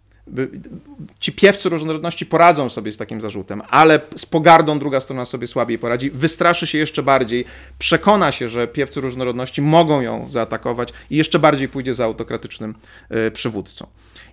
Ci 1.19 1.31
piewcy 1.31 1.69
różnorodności 1.69 2.25
poradzą 2.25 2.69
sobie 2.69 2.91
z 2.91 2.97
takim 2.97 3.21
zarzutem, 3.21 3.61
ale 3.69 3.99
z 4.15 4.25
pogardą 4.25 4.79
druga 4.79 5.01
strona 5.01 5.25
sobie 5.25 5.47
słabiej 5.47 5.79
poradzi, 5.79 6.11
wystraszy 6.11 6.67
się 6.67 6.77
jeszcze 6.77 7.03
bardziej, 7.03 7.45
przekona 7.79 8.31
się, 8.31 8.49
że 8.49 8.67
piewcy 8.67 9.01
różnorodności 9.01 9.61
mogą 9.61 10.01
ją 10.01 10.29
zaatakować 10.29 10.89
i 11.09 11.15
jeszcze 11.15 11.39
bardziej 11.39 11.67
pójdzie 11.67 11.93
za 11.93 12.05
autokratycznym 12.05 12.75
e, 13.09 13.31
przywódcą. 13.31 13.87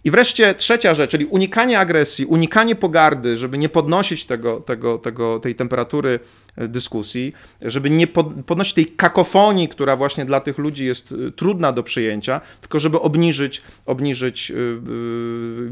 I 0.05 0.11
wreszcie 0.11 0.55
trzecia 0.55 0.95
rzecz, 0.95 1.11
czyli 1.11 1.27
unikanie 1.27 1.79
agresji, 1.79 2.27
unikanie 2.27 2.75
pogardy, 2.75 3.37
żeby 3.37 3.59
nie 3.59 3.69
podnosić 3.69 4.27
tego, 4.27 4.61
tego, 4.61 4.99
tego, 4.99 5.41
tej 5.41 5.55
temperatury 5.55 6.21
e, 6.57 6.69
dyskusji, 6.69 7.33
żeby 7.63 7.91
nie 7.91 8.07
podnosić 8.47 8.75
tej 8.75 8.87
kakofonii, 8.87 9.69
która 9.69 9.97
właśnie 9.97 10.25
dla 10.25 10.41
tych 10.41 10.59
ludzi 10.59 10.87
jest 10.87 11.13
e, 11.13 11.31
trudna 11.31 11.73
do 11.73 11.83
przyjęcia, 11.83 12.41
tylko 12.61 12.81
żeby 12.81 13.01
obniżyć, 13.01 13.63
obniżyć 13.87 14.51
e, 14.51 14.55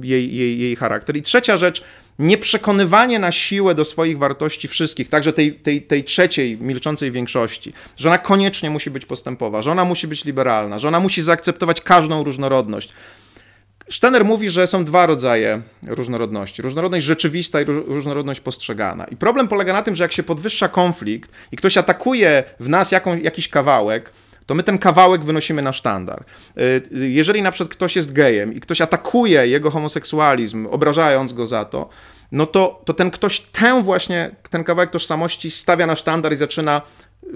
jej, 0.07 0.37
jej, 0.37 0.59
jej 0.59 0.77
charakter. 0.77 1.17
I 1.17 1.23
trzecia 1.23 1.57
rzecz, 1.57 1.85
nieprzekonywanie 2.19 3.19
na 3.19 3.33
siłę 3.33 3.75
do 3.75 3.85
swoich 3.85 4.19
wartości 4.19 4.69
wszystkich, 4.69 5.09
także 5.09 5.33
tej, 5.33 5.55
tej, 5.55 5.83
tej 5.83 6.05
trzeciej, 6.05 6.59
milczącej 6.59 7.11
większości, 7.11 7.73
że 7.97 8.09
ona 8.09 8.19
koniecznie 8.19 8.71
musi 8.71 8.91
być 8.91 9.07
postępowa, 9.07 9.63
że 9.63 9.73
ona 9.73 9.85
musi 9.85 10.09
być 10.09 10.25
liberalna, 10.25 10.79
że 10.79 10.89
ona 10.89 11.01
musi 11.01 11.23
zaakceptować 11.23 11.81
każdą 11.81 12.25
różnorodność. 12.25 12.93
Steiner 13.91 14.25
mówi, 14.25 14.51
że 14.51 14.67
są 14.67 14.85
dwa 14.85 15.07
rodzaje 15.07 15.63
różnorodności. 15.87 16.63
Różnorodność 16.63 17.07
rzeczywista 17.07 17.61
i 17.61 17.65
różnorodność 17.65 18.41
postrzegana. 18.41 19.05
I 19.05 19.17
problem 19.17 19.49
polega 19.49 19.73
na 19.73 19.83
tym, 19.83 19.95
że 19.95 20.05
jak 20.05 20.13
się 20.13 20.23
podwyższa 20.23 20.69
konflikt 20.69 21.31
i 21.53 21.57
ktoś 21.57 21.79
atakuje 21.79 22.45
w 22.61 22.69
nas 22.69 22.93
jaką, 22.93 23.17
jakiś 23.17 23.49
kawałek, 23.49 24.13
to 24.47 24.55
my 24.55 24.63
ten 24.63 24.79
kawałek 24.79 25.25
wynosimy 25.25 25.63
na 25.63 25.73
sztandar. 25.73 26.25
Y, 26.59 27.09
jeżeli 27.09 27.43
na 27.43 27.51
przykład 27.51 27.75
ktoś 27.75 27.97
jest 27.97 28.13
gejem 28.13 28.55
i 28.55 28.61
ktoś 28.61 28.81
atakuje 28.81 29.47
jego 29.47 29.71
homoseksualizm, 29.71 30.67
obrażając 30.67 31.33
go 31.33 31.47
za 31.47 31.65
to, 31.65 31.89
no 32.33 32.47
to, 32.47 32.83
to 32.85 32.95
ten 32.95 33.11
ktoś 33.11 33.41
tę 33.41 33.83
właśnie, 33.83 34.31
ten 34.51 34.65
kawałek 34.65 34.91
tożsamości 34.91 35.51
stawia 35.51 35.87
na 35.87 35.97
sztandar 35.97 36.33
i 36.33 36.37
zaczyna 36.37 36.83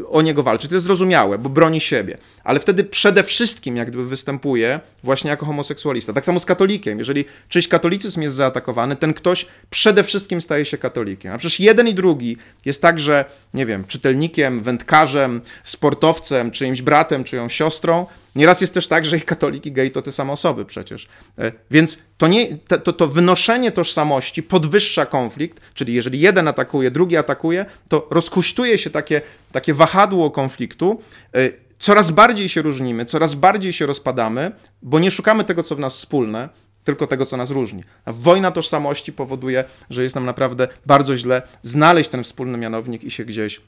o 0.08 0.22
niego 0.22 0.42
walczy. 0.42 0.68
To 0.68 0.74
jest 0.74 0.84
zrozumiałe, 0.84 1.38
bo 1.38 1.48
broni 1.48 1.80
siebie. 1.80 2.18
Ale 2.44 2.60
wtedy 2.60 2.84
przede 2.84 3.22
wszystkim 3.22 3.76
jak 3.76 3.88
gdyby 3.88 4.06
występuje 4.06 4.80
właśnie 5.02 5.30
jako 5.30 5.46
homoseksualista. 5.46 6.12
Tak 6.12 6.24
samo 6.24 6.40
z 6.40 6.46
katolikiem. 6.46 6.98
Jeżeli 6.98 7.24
czyjś 7.48 7.68
katolicyzm 7.68 8.22
jest 8.22 8.36
zaatakowany, 8.36 8.96
ten 8.96 9.14
ktoś 9.14 9.46
przede 9.70 10.04
wszystkim 10.04 10.40
staje 10.40 10.64
się 10.64 10.78
katolikiem. 10.78 11.32
A 11.32 11.38
przecież 11.38 11.60
jeden 11.60 11.88
i 11.88 11.94
drugi 11.94 12.36
jest 12.64 12.82
także, 12.82 13.24
nie 13.54 13.66
wiem, 13.66 13.84
czytelnikiem, 13.84 14.60
wędkarzem, 14.60 15.40
sportowcem, 15.64 16.50
czyimś 16.50 16.82
bratem, 16.82 17.24
czyją 17.24 17.48
siostrą, 17.48 18.06
Nieraz 18.34 18.60
jest 18.60 18.74
też 18.74 18.86
tak, 18.86 19.04
że 19.04 19.16
ich 19.16 19.24
katolik 19.24 19.66
i 19.66 19.72
gej 19.72 19.90
to 19.90 20.02
te 20.02 20.12
same 20.12 20.32
osoby 20.32 20.64
przecież. 20.64 21.08
E, 21.38 21.52
więc 21.70 21.98
to, 22.16 22.28
nie, 22.28 22.58
to, 22.58 22.92
to 22.92 23.08
wynoszenie 23.08 23.72
tożsamości 23.72 24.42
podwyższa 24.42 25.06
konflikt, 25.06 25.60
czyli 25.74 25.94
jeżeli 25.94 26.20
jeden 26.20 26.48
atakuje, 26.48 26.90
drugi 26.90 27.16
atakuje, 27.16 27.66
to 27.88 28.08
rozkuśtuje 28.10 28.78
się 28.78 28.90
takie, 28.90 29.22
takie 29.52 29.74
wahadło 29.74 30.30
konfliktu. 30.30 31.00
E, 31.34 31.50
coraz 31.78 32.10
bardziej 32.10 32.48
się 32.48 32.62
różnimy, 32.62 33.06
coraz 33.06 33.34
bardziej 33.34 33.72
się 33.72 33.86
rozpadamy, 33.86 34.52
bo 34.82 34.98
nie 34.98 35.10
szukamy 35.10 35.44
tego, 35.44 35.62
co 35.62 35.76
w 35.76 35.78
nas 35.78 35.94
wspólne, 35.94 36.48
tylko 36.84 37.06
tego, 37.06 37.26
co 37.26 37.36
nas 37.36 37.50
różni. 37.50 37.84
A 38.04 38.12
wojna 38.12 38.50
tożsamości 38.50 39.12
powoduje, 39.12 39.64
że 39.90 40.02
jest 40.02 40.14
nam 40.14 40.24
naprawdę 40.24 40.68
bardzo 40.86 41.16
źle 41.16 41.42
znaleźć 41.62 42.10
ten 42.10 42.22
wspólny 42.22 42.58
mianownik 42.58 43.04
i 43.04 43.10
się 43.10 43.24
gdzieś 43.24 43.60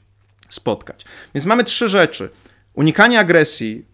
spotkać. 0.49 1.05
Więc 1.35 1.45
mamy 1.45 1.63
trzy 1.63 1.89
rzeczy. 1.89 2.29
Unikanie 2.73 3.19
agresji, 3.19 3.85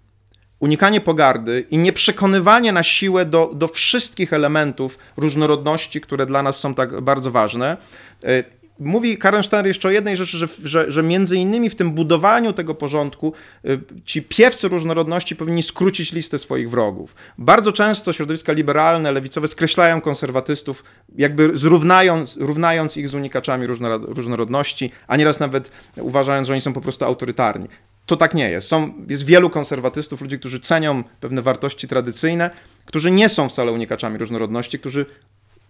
unikanie 0.63 1.01
pogardy 1.01 1.65
i 1.71 1.77
nieprzekonywanie 1.77 2.71
na 2.71 2.83
siłę 2.83 3.25
do, 3.25 3.51
do 3.53 3.67
wszystkich 3.67 4.33
elementów 4.33 4.97
różnorodności, 5.17 6.01
które 6.01 6.25
dla 6.25 6.43
nas 6.43 6.59
są 6.59 6.75
tak 6.75 7.01
bardzo 7.01 7.31
ważne. 7.31 7.77
E, 8.23 8.43
mówi 8.79 9.17
Karen 9.17 9.43
Steiner 9.43 9.67
jeszcze 9.67 9.87
o 9.87 9.91
jednej 9.91 10.17
rzeczy, 10.17 10.37
że, 10.37 10.47
że, 10.63 10.91
że 10.91 11.03
między 11.03 11.37
innymi 11.37 11.69
w 11.69 11.75
tym 11.75 11.91
budowaniu 11.91 12.53
tego 12.53 12.75
porządku 12.75 13.33
e, 13.65 13.77
ci 14.05 14.21
piewcy 14.21 14.67
różnorodności 14.67 15.35
powinni 15.35 15.63
skrócić 15.63 16.13
listę 16.13 16.37
swoich 16.37 16.69
wrogów. 16.69 17.15
Bardzo 17.37 17.71
często 17.71 18.13
środowiska 18.13 18.53
liberalne, 18.53 19.11
lewicowe 19.11 19.47
skreślają 19.47 20.01
konserwatystów, 20.01 20.83
jakby 21.15 21.51
zrównając, 21.57 22.37
równając 22.37 22.97
ich 22.97 23.07
z 23.07 23.13
unikaczami 23.13 23.67
różnorodności, 24.07 24.91
a 25.07 25.17
nieraz 25.17 25.39
nawet 25.39 25.71
uważając, 25.97 26.47
że 26.47 26.53
oni 26.53 26.61
są 26.61 26.73
po 26.73 26.81
prostu 26.81 27.05
autorytarni 27.05 27.67
to 28.05 28.17
tak 28.17 28.33
nie 28.33 28.49
jest. 28.49 28.67
Są, 28.67 28.93
jest 29.09 29.25
wielu 29.25 29.49
konserwatystów, 29.49 30.21
ludzi, 30.21 30.39
którzy 30.39 30.59
cenią 30.59 31.03
pewne 31.19 31.41
wartości 31.41 31.87
tradycyjne, 31.87 32.49
którzy 32.85 33.11
nie 33.11 33.29
są 33.29 33.49
wcale 33.49 33.71
unikaczami 33.71 34.17
różnorodności, 34.17 34.79
którzy 34.79 35.05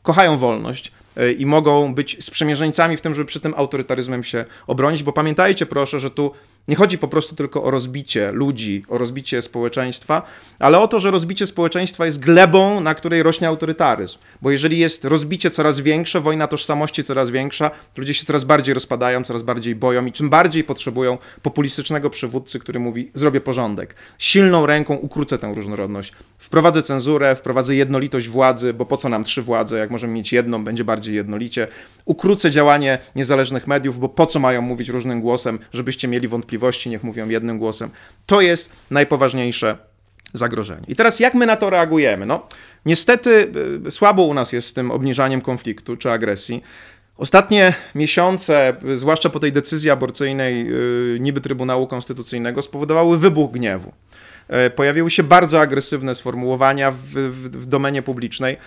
kochają 0.03 0.37
wolność 0.37 0.91
e, 1.17 1.31
i 1.31 1.45
mogą 1.45 1.95
być 1.95 2.25
sprzymierzeńcami 2.25 2.97
w 2.97 3.01
tym, 3.01 3.15
żeby 3.15 3.25
przy 3.25 3.39
tym 3.39 3.53
autorytaryzmem 3.57 4.23
się 4.23 4.45
obronić, 4.67 5.03
bo 5.03 5.13
pamiętajcie 5.13 5.65
proszę, 5.65 5.99
że 5.99 6.11
tu 6.11 6.31
nie 6.67 6.75
chodzi 6.75 6.97
po 6.97 7.07
prostu 7.07 7.35
tylko 7.35 7.63
o 7.63 7.71
rozbicie 7.71 8.31
ludzi, 8.31 8.85
o 8.89 8.97
rozbicie 8.97 9.41
społeczeństwa, 9.41 10.21
ale 10.59 10.79
o 10.79 10.87
to, 10.87 10.99
że 10.99 11.11
rozbicie 11.11 11.47
społeczeństwa 11.47 12.05
jest 12.05 12.19
glebą, 12.19 12.79
na 12.79 12.95
której 12.95 13.23
rośnie 13.23 13.47
autorytaryzm. 13.47 14.17
Bo 14.41 14.51
jeżeli 14.51 14.77
jest 14.77 15.05
rozbicie 15.05 15.51
coraz 15.51 15.79
większe, 15.79 16.19
wojna 16.21 16.47
tożsamości 16.47 17.03
coraz 17.03 17.29
większa, 17.29 17.71
ludzie 17.97 18.13
się 18.13 18.25
coraz 18.25 18.43
bardziej 18.43 18.73
rozpadają, 18.73 19.23
coraz 19.23 19.43
bardziej 19.43 19.75
boją 19.75 20.05
i 20.05 20.11
czym 20.11 20.29
bardziej 20.29 20.63
potrzebują 20.63 21.17
populistycznego 21.41 22.09
przywódcy, 22.09 22.59
który 22.59 22.79
mówi: 22.79 23.11
zrobię 23.13 23.41
porządek, 23.41 23.95
silną 24.17 24.65
ręką 24.65 24.95
ukrócę 24.95 25.37
tę 25.37 25.51
różnorodność, 25.55 26.13
wprowadzę 26.37 26.83
cenzurę, 26.83 27.35
wprowadzę 27.35 27.75
jednolitość 27.75 28.27
władzy, 28.27 28.73
bo 28.73 28.85
po 28.85 28.97
co 28.97 29.09
nam 29.09 29.23
trzy 29.23 29.41
władze, 29.41 29.77
jak 29.77 29.91
możemy 29.91 30.13
mieć 30.13 30.33
jedną, 30.33 30.63
będzie 30.63 30.83
bardziej 30.83 31.15
jednolicie, 31.15 31.67
ukrócę 32.05 32.51
działanie 32.51 32.97
niezależnych 33.15 33.67
mediów, 33.67 33.99
bo 33.99 34.09
po 34.09 34.25
co 34.25 34.39
mają 34.39 34.61
mówić 34.61 34.89
różnym 34.89 35.21
głosem, 35.21 35.59
żebyście 35.73 36.07
mieli 36.07 36.27
wątpliwości, 36.27 36.52
wątpliwości, 36.53 36.89
niech 36.89 37.03
mówią 37.03 37.29
jednym 37.29 37.57
głosem. 37.57 37.89
To 38.25 38.41
jest 38.41 38.73
najpoważniejsze 38.91 39.77
zagrożenie. 40.33 40.85
I 40.87 40.95
teraz 40.95 41.19
jak 41.19 41.33
my 41.33 41.45
na 41.45 41.55
to 41.55 41.69
reagujemy? 41.69 42.25
No, 42.25 42.47
niestety 42.85 43.51
y, 43.87 43.91
słabo 43.91 44.23
u 44.23 44.33
nas 44.33 44.53
jest 44.53 44.67
z 44.67 44.73
tym 44.73 44.91
obniżaniem 44.91 45.41
konfliktu 45.41 45.97
czy 45.97 46.11
agresji. 46.11 46.63
Ostatnie 47.17 47.73
miesiące, 47.95 48.75
zwłaszcza 48.95 49.29
po 49.29 49.39
tej 49.39 49.51
decyzji 49.51 49.89
aborcyjnej 49.89 50.65
yy, 50.65 51.17
niby 51.19 51.41
Trybunału 51.41 51.87
Konstytucyjnego, 51.87 52.61
spowodowały 52.61 53.17
wybuch 53.17 53.51
gniewu. 53.51 53.93
Pojawiły 54.75 55.09
się 55.09 55.23
bardzo 55.23 55.61
agresywne 55.61 56.15
sformułowania 56.15 56.91
w, 56.91 56.97
w, 56.97 57.49
w 57.49 57.65
domenie 57.65 58.01
publicznej. 58.01 58.57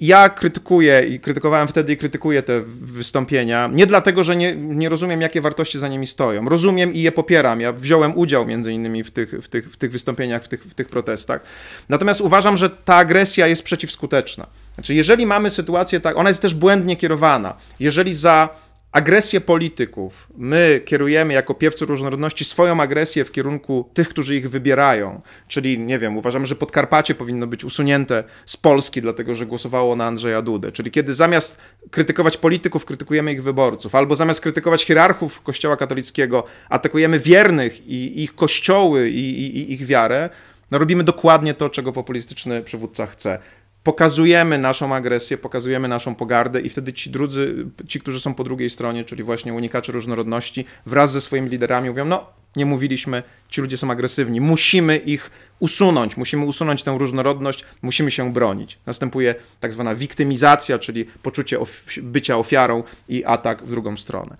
Ja 0.00 0.28
krytykuję 0.28 1.06
i 1.08 1.20
krytykowałem 1.20 1.68
wtedy 1.68 1.92
i 1.92 1.96
krytykuję 1.96 2.42
te 2.42 2.60
wystąpienia, 2.80 3.70
nie 3.72 3.86
dlatego, 3.86 4.24
że 4.24 4.36
nie, 4.36 4.56
nie 4.56 4.88
rozumiem, 4.88 5.20
jakie 5.20 5.40
wartości 5.40 5.78
za 5.78 5.88
nimi 5.88 6.06
stoją. 6.06 6.48
Rozumiem 6.48 6.94
i 6.94 7.00
je 7.00 7.12
popieram. 7.12 7.60
Ja 7.60 7.72
wziąłem 7.72 8.18
udział 8.18 8.46
między 8.46 8.72
innymi 8.72 9.04
w 9.04 9.10
tych, 9.10 9.30
w 9.42 9.48
tych, 9.48 9.72
w 9.72 9.76
tych 9.76 9.92
wystąpieniach, 9.92 10.44
w 10.44 10.48
tych, 10.48 10.64
w 10.64 10.74
tych 10.74 10.88
protestach. 10.88 11.40
Natomiast 11.88 12.20
uważam, 12.20 12.56
że 12.56 12.70
ta 12.70 12.94
agresja 12.94 13.46
jest 13.46 13.62
przeciwskuteczna. 13.62 14.46
Znaczy, 14.74 14.94
jeżeli 14.94 15.26
mamy 15.26 15.50
sytuację 15.50 16.00
tak, 16.00 16.16
ona 16.16 16.28
jest 16.30 16.42
też 16.42 16.54
błędnie 16.54 16.96
kierowana. 16.96 17.54
Jeżeli 17.80 18.14
za 18.14 18.48
agresję 18.92 19.40
polityków. 19.40 20.28
My 20.36 20.80
kierujemy 20.84 21.34
jako 21.34 21.54
piewcy 21.54 21.84
różnorodności 21.84 22.44
swoją 22.44 22.80
agresję 22.80 23.24
w 23.24 23.32
kierunku 23.32 23.90
tych, 23.94 24.08
którzy 24.08 24.36
ich 24.36 24.50
wybierają. 24.50 25.20
Czyli, 25.48 25.78
nie 25.78 25.98
wiem, 25.98 26.16
uważamy, 26.16 26.46
że 26.46 26.56
Podkarpacie 26.56 27.14
powinno 27.14 27.46
być 27.46 27.64
usunięte 27.64 28.24
z 28.46 28.56
Polski, 28.56 29.00
dlatego 29.00 29.34
że 29.34 29.46
głosowało 29.46 29.96
na 29.96 30.06
Andrzeja 30.06 30.42
Dudę. 30.42 30.72
Czyli 30.72 30.90
kiedy 30.90 31.14
zamiast 31.14 31.58
krytykować 31.90 32.36
polityków, 32.36 32.84
krytykujemy 32.84 33.32
ich 33.32 33.42
wyborców, 33.42 33.94
albo 33.94 34.16
zamiast 34.16 34.40
krytykować 34.40 34.84
hierarchów 34.84 35.42
Kościoła 35.42 35.76
katolickiego, 35.76 36.44
atakujemy 36.68 37.18
wiernych 37.18 37.86
i 37.86 38.22
ich 38.22 38.34
kościoły 38.34 39.08
i, 39.08 39.42
i, 39.42 39.58
i 39.58 39.72
ich 39.72 39.86
wiarę, 39.86 40.30
no 40.70 40.78
robimy 40.78 41.04
dokładnie 41.04 41.54
to, 41.54 41.68
czego 41.68 41.92
populistyczny 41.92 42.62
przywódca 42.62 43.06
chce 43.06 43.38
pokazujemy 43.82 44.58
naszą 44.58 44.94
agresję, 44.94 45.38
pokazujemy 45.38 45.88
naszą 45.88 46.14
pogardę 46.14 46.60
i 46.60 46.68
wtedy 46.68 46.92
ci 46.92 47.10
drudzy, 47.10 47.66
ci, 47.88 48.00
którzy 48.00 48.20
są 48.20 48.34
po 48.34 48.44
drugiej 48.44 48.70
stronie, 48.70 49.04
czyli 49.04 49.22
właśnie 49.22 49.54
unikacze 49.54 49.92
różnorodności, 49.92 50.64
wraz 50.86 51.12
ze 51.12 51.20
swoimi 51.20 51.48
liderami 51.48 51.88
mówią, 51.88 52.04
no 52.04 52.26
nie 52.56 52.66
mówiliśmy, 52.66 53.22
ci 53.48 53.60
ludzie 53.60 53.76
są 53.76 53.90
agresywni, 53.90 54.40
musimy 54.40 54.96
ich 54.96 55.30
usunąć, 55.58 56.16
musimy 56.16 56.44
usunąć 56.44 56.82
tę 56.82 56.96
różnorodność, 56.98 57.64
musimy 57.82 58.10
się 58.10 58.32
bronić. 58.32 58.78
Następuje 58.86 59.34
tak 59.60 59.72
zwana 59.72 59.94
wiktymizacja, 59.94 60.78
czyli 60.78 61.04
poczucie 61.22 61.60
of- 61.60 61.84
bycia 62.02 62.36
ofiarą 62.38 62.82
i 63.08 63.24
atak 63.24 63.62
w 63.62 63.70
drugą 63.70 63.96
stronę. 63.96 64.36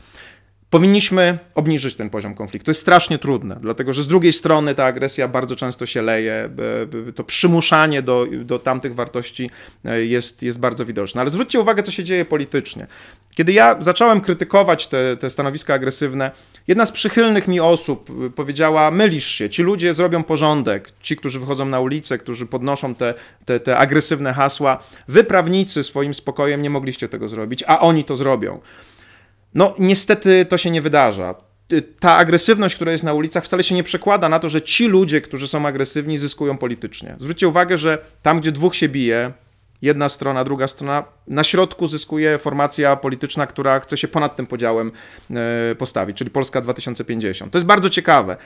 Powinniśmy 0.70 1.38
obniżyć 1.54 1.94
ten 1.94 2.10
poziom 2.10 2.34
konfliktu. 2.34 2.64
To 2.64 2.70
jest 2.70 2.80
strasznie 2.80 3.18
trudne, 3.18 3.56
dlatego 3.60 3.92
że 3.92 4.02
z 4.02 4.08
drugiej 4.08 4.32
strony 4.32 4.74
ta 4.74 4.84
agresja 4.84 5.28
bardzo 5.28 5.56
często 5.56 5.86
się 5.86 6.02
leje, 6.02 6.50
to 7.14 7.24
przymuszanie 7.24 8.02
do, 8.02 8.26
do 8.44 8.58
tamtych 8.58 8.94
wartości 8.94 9.50
e, 9.84 10.04
jest, 10.04 10.42
jest 10.42 10.60
bardzo 10.60 10.86
widoczne. 10.86 11.20
Ale 11.20 11.30
zwróćcie 11.30 11.60
uwagę, 11.60 11.82
co 11.82 11.90
się 11.90 12.04
dzieje 12.04 12.24
politycznie. 12.24 12.86
Kiedy 13.34 13.52
ja 13.52 13.76
zacząłem 13.80 14.20
krytykować 14.20 14.86
te, 14.86 15.16
te 15.16 15.30
stanowiska 15.30 15.74
agresywne, 15.74 16.30
jedna 16.68 16.86
z 16.86 16.92
przychylnych 16.92 17.48
mi 17.48 17.60
osób 17.60 18.10
e, 18.26 18.30
powiedziała: 18.30 18.90
Mylisz 18.90 19.26
się, 19.26 19.50
ci 19.50 19.62
ludzie 19.62 19.94
zrobią 19.94 20.22
porządek, 20.22 20.92
ci, 21.00 21.16
którzy 21.16 21.40
wychodzą 21.40 21.66
na 21.66 21.80
ulicę, 21.80 22.18
którzy 22.18 22.46
podnoszą 22.46 22.94
te, 22.94 23.14
te, 23.44 23.60
te 23.60 23.78
agresywne 23.78 24.32
hasła. 24.32 24.78
Wy, 25.08 25.24
prawnicy, 25.24 25.82
swoim 25.82 26.14
spokojem 26.14 26.62
nie 26.62 26.70
mogliście 26.70 27.08
tego 27.08 27.28
zrobić, 27.28 27.64
a 27.66 27.80
oni 27.80 28.04
to 28.04 28.16
zrobią. 28.16 28.60
No, 29.54 29.74
niestety 29.78 30.44
to 30.44 30.58
się 30.58 30.70
nie 30.70 30.82
wydarza. 30.82 31.34
Ta 32.00 32.16
agresywność, 32.16 32.74
która 32.74 32.92
jest 32.92 33.04
na 33.04 33.12
ulicach, 33.12 33.44
wcale 33.44 33.62
się 33.62 33.74
nie 33.74 33.82
przekłada 33.82 34.28
na 34.28 34.38
to, 34.38 34.48
że 34.48 34.62
ci 34.62 34.88
ludzie, 34.88 35.20
którzy 35.20 35.48
są 35.48 35.66
agresywni, 35.66 36.18
zyskują 36.18 36.58
politycznie. 36.58 37.16
Zwróćcie 37.18 37.48
uwagę, 37.48 37.78
że 37.78 37.98
tam, 38.22 38.40
gdzie 38.40 38.52
dwóch 38.52 38.74
się 38.74 38.88
bije, 38.88 39.32
jedna 39.82 40.08
strona, 40.08 40.44
druga 40.44 40.68
strona, 40.68 41.04
na 41.26 41.44
środku 41.44 41.86
zyskuje 41.86 42.38
formacja 42.38 42.96
polityczna, 42.96 43.46
która 43.46 43.80
chce 43.80 43.96
się 43.96 44.08
ponad 44.08 44.36
tym 44.36 44.46
podziałem 44.46 44.92
e, 45.30 45.74
postawić, 45.74 46.16
czyli 46.16 46.30
Polska 46.30 46.60
2050. 46.60 47.52
To 47.52 47.58
jest 47.58 47.66
bardzo 47.66 47.90
ciekawe. 47.90 48.36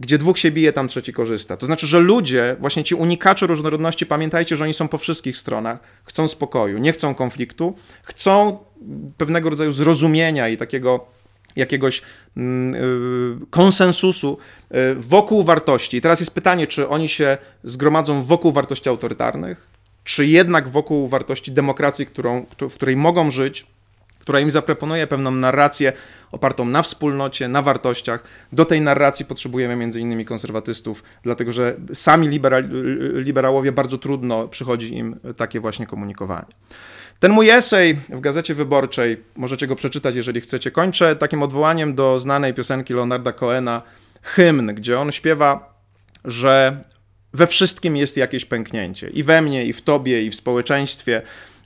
Gdzie 0.00 0.18
dwóch 0.18 0.38
się 0.38 0.50
bije, 0.50 0.72
tam 0.72 0.88
trzeci 0.88 1.12
korzysta. 1.12 1.56
To 1.56 1.66
znaczy, 1.66 1.86
że 1.86 2.00
ludzie, 2.00 2.56
właśnie 2.60 2.84
ci 2.84 2.94
unikacze 2.94 3.46
różnorodności, 3.46 4.06
pamiętajcie, 4.06 4.56
że 4.56 4.64
oni 4.64 4.74
są 4.74 4.88
po 4.88 4.98
wszystkich 4.98 5.36
stronach, 5.36 5.78
chcą 6.04 6.28
spokoju, 6.28 6.78
nie 6.78 6.92
chcą 6.92 7.14
konfliktu, 7.14 7.74
chcą 8.02 8.58
pewnego 9.16 9.50
rodzaju 9.50 9.72
zrozumienia 9.72 10.48
i 10.48 10.56
takiego 10.56 11.06
jakiegoś 11.56 12.02
mm, 12.36 12.74
y, 12.74 13.46
konsensusu 13.50 14.38
y, 14.72 14.94
wokół 14.94 15.42
wartości. 15.42 15.96
I 15.96 16.00
teraz 16.00 16.20
jest 16.20 16.34
pytanie, 16.34 16.66
czy 16.66 16.88
oni 16.88 17.08
się 17.08 17.38
zgromadzą 17.64 18.22
wokół 18.22 18.52
wartości 18.52 18.88
autorytarnych, 18.88 19.66
czy 20.04 20.26
jednak 20.26 20.68
wokół 20.68 21.08
wartości 21.08 21.52
demokracji, 21.52 22.06
którą, 22.06 22.46
w 22.60 22.74
której 22.74 22.96
mogą 22.96 23.30
żyć, 23.30 23.66
która 24.20 24.40
im 24.40 24.50
zaproponuje 24.50 25.06
pewną 25.06 25.30
narrację 25.30 25.92
opartą 26.32 26.64
na 26.64 26.82
wspólnocie, 26.82 27.48
na 27.48 27.62
wartościach. 27.62 28.24
Do 28.52 28.64
tej 28.64 28.80
narracji 28.80 29.24
potrzebujemy 29.24 29.76
między 29.76 30.00
innymi 30.00 30.24
konserwatystów, 30.24 31.02
dlatego 31.22 31.52
że 31.52 31.76
sami 31.94 32.40
liberałowie 33.14 33.72
bardzo 33.72 33.98
trudno 33.98 34.48
przychodzi 34.48 34.94
im 34.94 35.16
takie 35.36 35.60
właśnie 35.60 35.86
komunikowanie. 35.86 36.52
Ten 37.18 37.32
mój 37.32 37.50
esej 37.50 37.94
w 38.08 38.20
Gazecie 38.20 38.54
Wyborczej, 38.54 39.22
możecie 39.36 39.66
go 39.66 39.76
przeczytać, 39.76 40.14
jeżeli 40.14 40.40
chcecie, 40.40 40.70
kończę 40.70 41.16
takim 41.16 41.42
odwołaniem 41.42 41.94
do 41.94 42.18
znanej 42.18 42.54
piosenki 42.54 42.94
Leonarda 42.94 43.32
Cohena, 43.32 43.82
Hymn, 44.22 44.74
gdzie 44.74 45.00
on 45.00 45.12
śpiewa, 45.12 45.74
że 46.24 46.84
we 47.32 47.46
wszystkim 47.46 47.96
jest 47.96 48.16
jakieś 48.16 48.44
pęknięcie. 48.44 49.08
I 49.08 49.22
we 49.22 49.42
mnie, 49.42 49.64
i 49.64 49.72
w 49.72 49.82
tobie, 49.82 50.22
i 50.22 50.30
w 50.30 50.34
społeczeństwie. 50.34 51.22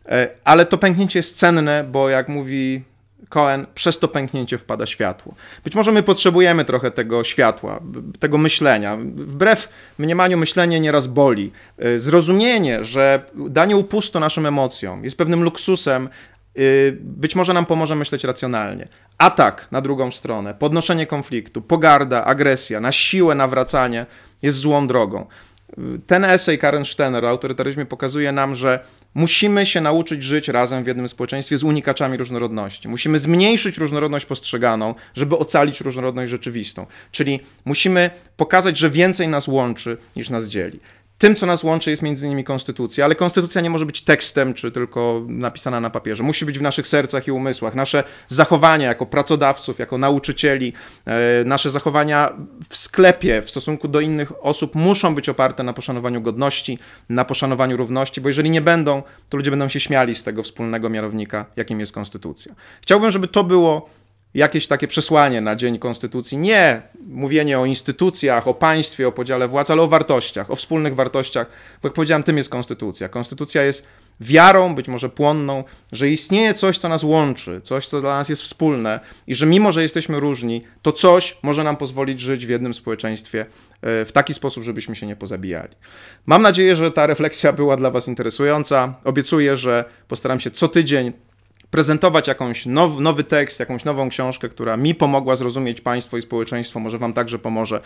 E, 0.08 0.28
ale 0.44 0.66
to 0.66 0.78
pęknięcie 0.78 1.18
jest 1.18 1.38
cenne, 1.38 1.84
bo 1.84 2.08
jak 2.08 2.28
mówi 2.28 2.82
Cohen, 3.28 3.66
przez 3.74 3.98
to 3.98 4.08
pęknięcie 4.08 4.58
wpada 4.58 4.86
światło. 4.86 5.34
Być 5.64 5.74
może 5.74 5.92
my 5.92 6.02
potrzebujemy 6.02 6.64
trochę 6.64 6.90
tego 6.90 7.24
światła, 7.24 7.80
tego 8.18 8.38
myślenia. 8.38 8.96
Wbrew 9.14 9.68
mniemaniu 9.98 10.38
myślenie 10.38 10.80
nieraz 10.80 11.06
boli. 11.06 11.52
E, 11.78 11.98
zrozumienie, 11.98 12.84
że 12.84 13.22
danie 13.48 13.76
upustu 13.76 14.20
naszym 14.20 14.46
emocjom 14.46 15.04
jest 15.04 15.18
pewnym 15.18 15.42
luksusem, 15.42 16.08
e, 16.56 16.60
być 17.00 17.36
może 17.36 17.54
nam 17.54 17.66
pomoże 17.66 17.96
myśleć 17.96 18.24
racjonalnie. 18.24 18.88
Atak 19.18 19.68
na 19.70 19.80
drugą 19.80 20.10
stronę, 20.10 20.54
podnoszenie 20.54 21.06
konfliktu, 21.06 21.62
pogarda, 21.62 22.24
agresja, 22.24 22.80
na 22.80 22.92
siłę 22.92 23.34
nawracanie 23.34 24.06
jest 24.42 24.58
złą 24.58 24.86
drogą. 24.86 25.26
Ten 26.06 26.24
esej 26.24 26.58
Karen 26.58 26.84
Stener 26.84 27.24
o 27.24 27.28
autorytaryzmie 27.28 27.86
pokazuje 27.86 28.32
nam, 28.32 28.54
że 28.54 28.84
musimy 29.14 29.66
się 29.66 29.80
nauczyć 29.80 30.22
żyć 30.22 30.48
razem 30.48 30.84
w 30.84 30.86
jednym 30.86 31.08
społeczeństwie 31.08 31.58
z 31.58 31.64
unikaczami 31.64 32.16
różnorodności. 32.16 32.88
Musimy 32.88 33.18
zmniejszyć 33.18 33.78
różnorodność 33.78 34.26
postrzeganą, 34.26 34.94
żeby 35.14 35.38
ocalić 35.38 35.80
różnorodność 35.80 36.30
rzeczywistą. 36.30 36.86
Czyli 37.12 37.40
musimy 37.64 38.10
pokazać, 38.36 38.78
że 38.78 38.90
więcej 38.90 39.28
nas 39.28 39.48
łączy 39.48 39.96
niż 40.16 40.30
nas 40.30 40.44
dzieli. 40.44 40.80
Tym, 41.24 41.34
co 41.34 41.46
nas 41.46 41.64
łączy, 41.64 41.90
jest 41.90 42.02
między 42.02 42.26
innymi 42.26 42.44
konstytucja, 42.44 43.04
ale 43.04 43.14
konstytucja 43.14 43.60
nie 43.60 43.70
może 43.70 43.86
być 43.86 44.02
tekstem, 44.02 44.54
czy 44.54 44.72
tylko 44.72 45.22
napisana 45.28 45.80
na 45.80 45.90
papierze. 45.90 46.22
Musi 46.22 46.44
być 46.44 46.58
w 46.58 46.62
naszych 46.62 46.86
sercach 46.86 47.26
i 47.26 47.32
umysłach. 47.32 47.74
Nasze 47.74 48.04
zachowania 48.28 48.88
jako 48.88 49.06
pracodawców, 49.06 49.78
jako 49.78 49.98
nauczycieli, 49.98 50.72
e, 51.06 51.44
nasze 51.44 51.70
zachowania 51.70 52.32
w 52.68 52.76
sklepie 52.76 53.42
w 53.42 53.50
stosunku 53.50 53.88
do 53.88 54.00
innych 54.00 54.44
osób 54.44 54.74
muszą 54.74 55.14
być 55.14 55.28
oparte 55.28 55.62
na 55.62 55.72
poszanowaniu 55.72 56.20
godności, 56.20 56.78
na 57.08 57.24
poszanowaniu 57.24 57.76
równości, 57.76 58.20
bo 58.20 58.28
jeżeli 58.28 58.50
nie 58.50 58.60
będą, 58.60 59.02
to 59.28 59.36
ludzie 59.36 59.50
będą 59.50 59.68
się 59.68 59.80
śmiali 59.80 60.14
z 60.14 60.22
tego 60.22 60.42
wspólnego 60.42 60.90
mianownika, 60.90 61.46
jakim 61.56 61.80
jest 61.80 61.92
konstytucja. 61.92 62.54
Chciałbym, 62.82 63.10
żeby 63.10 63.28
to 63.28 63.44
było 63.44 63.88
jakieś 64.34 64.66
takie 64.66 64.88
przesłanie 64.88 65.40
na 65.40 65.56
Dzień 65.56 65.78
Konstytucji. 65.78 66.38
Nie 66.38 66.82
mówienie 67.06 67.58
o 67.58 67.64
instytucjach, 67.64 68.48
o 68.48 68.54
państwie, 68.54 69.08
o 69.08 69.12
podziale 69.12 69.48
władz, 69.48 69.70
ale 69.70 69.82
o 69.82 69.88
wartościach, 69.88 70.50
o 70.50 70.56
wspólnych 70.56 70.94
wartościach, 70.94 71.46
bo 71.82 71.88
jak 71.88 71.94
powiedziałem, 71.94 72.22
tym 72.22 72.36
jest 72.36 72.50
Konstytucja. 72.50 73.08
Konstytucja 73.08 73.62
jest 73.62 73.86
wiarą, 74.20 74.74
być 74.74 74.88
może 74.88 75.08
płonną, 75.08 75.64
że 75.92 76.08
istnieje 76.08 76.54
coś, 76.54 76.78
co 76.78 76.88
nas 76.88 77.04
łączy, 77.04 77.60
coś, 77.60 77.86
co 77.86 78.00
dla 78.00 78.16
nas 78.16 78.28
jest 78.28 78.42
wspólne 78.42 79.00
i 79.26 79.34
że 79.34 79.46
mimo, 79.46 79.72
że 79.72 79.82
jesteśmy 79.82 80.20
różni, 80.20 80.64
to 80.82 80.92
coś 80.92 81.38
może 81.42 81.64
nam 81.64 81.76
pozwolić 81.76 82.20
żyć 82.20 82.46
w 82.46 82.48
jednym 82.48 82.74
społeczeństwie 82.74 83.46
e, 83.82 84.04
w 84.04 84.12
taki 84.12 84.34
sposób, 84.34 84.64
żebyśmy 84.64 84.96
się 84.96 85.06
nie 85.06 85.16
pozabijali. 85.16 85.74
Mam 86.26 86.42
nadzieję, 86.42 86.76
że 86.76 86.90
ta 86.90 87.06
refleksja 87.06 87.52
była 87.52 87.76
dla 87.76 87.90
Was 87.90 88.08
interesująca. 88.08 88.94
Obiecuję, 89.04 89.56
że 89.56 89.84
postaram 90.08 90.40
się 90.40 90.50
co 90.50 90.68
tydzień 90.68 91.12
prezentować 91.74 92.28
jakąś 92.28 92.66
now, 92.66 93.00
nowy 93.00 93.24
tekst, 93.24 93.60
jakąś 93.60 93.84
nową 93.84 94.08
książkę, 94.08 94.48
która 94.48 94.76
mi 94.76 94.94
pomogła 94.94 95.36
zrozumieć 95.36 95.80
państwo 95.80 96.16
i 96.16 96.22
społeczeństwo, 96.22 96.80
może 96.80 96.98
wam 96.98 97.12
także 97.12 97.38
pomoże, 97.38 97.80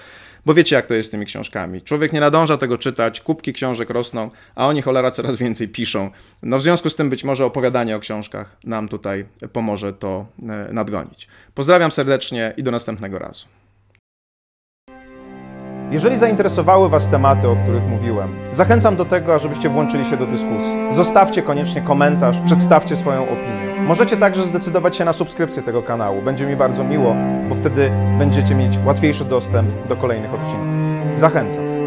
bo 0.47 0.55
wiecie 0.55 0.77
jak 0.77 0.87
to 0.87 0.95
jest 0.95 1.09
z 1.09 1.11
tymi 1.11 1.27
książkami. 1.27 1.83
Człowiek 1.83 2.13
nie 2.13 2.21
nadąża 2.21 2.57
tego 2.57 2.79
czytać, 2.79 3.21
kubki 3.21 3.53
książek 3.53 3.91
rosną, 3.91 4.31
a 4.55 4.67
oni 4.67 4.83
cholera 4.83 5.11
coraz 5.11 5.37
więcej 5.37 5.69
piszą. 5.69 6.11
No 6.43 6.59
w 6.59 6.63
związku 6.63 6.91
z 6.91 6.97
tym 6.97 7.11
być 7.11 7.25
może 7.25 7.45
opowiadanie 7.45 7.97
o 7.97 8.01
książkach 8.01 8.57
nam 8.65 8.89
tutaj 8.89 9.25
pomoże 9.53 9.93
to 9.93 10.27
e, 10.49 10.73
nadgonić. 10.73 11.29
Pozdrawiam 11.55 11.91
serdecznie 11.91 12.55
i 12.57 12.63
do 12.63 12.71
następnego 12.71 13.19
razu. 13.19 13.47
Jeżeli 15.91 16.19
zainteresowały 16.19 16.89
Was 16.89 17.11
tematy, 17.11 17.49
o 17.49 17.57
których 17.57 17.83
mówiłem, 17.83 18.37
zachęcam 18.53 18.97
do 18.97 19.05
tego, 19.05 19.35
ażebyście 19.35 19.69
włączyli 19.69 20.05
się 20.05 20.17
do 20.17 20.27
dyskusji. 20.27 20.77
Zostawcie 20.93 21.43
koniecznie 21.43 21.83
komentarz, 21.83 22.41
przedstawcie 22.41 22.97
swoją 22.97 23.23
opinię. 23.23 23.68
Możecie 23.89 24.17
także 24.17 24.47
zdecydować 24.47 24.97
się 24.97 25.05
na 25.05 25.13
subskrypcję 25.13 25.63
tego 25.63 25.83
kanału. 25.83 26.23
Będzie 26.23 26.47
mi 26.47 26.57
bardzo 26.57 26.85
miło, 26.85 27.15
bo 27.49 27.55
wtedy 27.55 27.91
będziecie 28.19 28.55
mieć 28.55 28.79
łatwiejszy 28.85 29.25
dostęp 29.25 29.89
do 29.89 29.97
kolejnych 29.97 30.35
odcinków. 30.35 30.69
Zachęcam. 31.15 31.78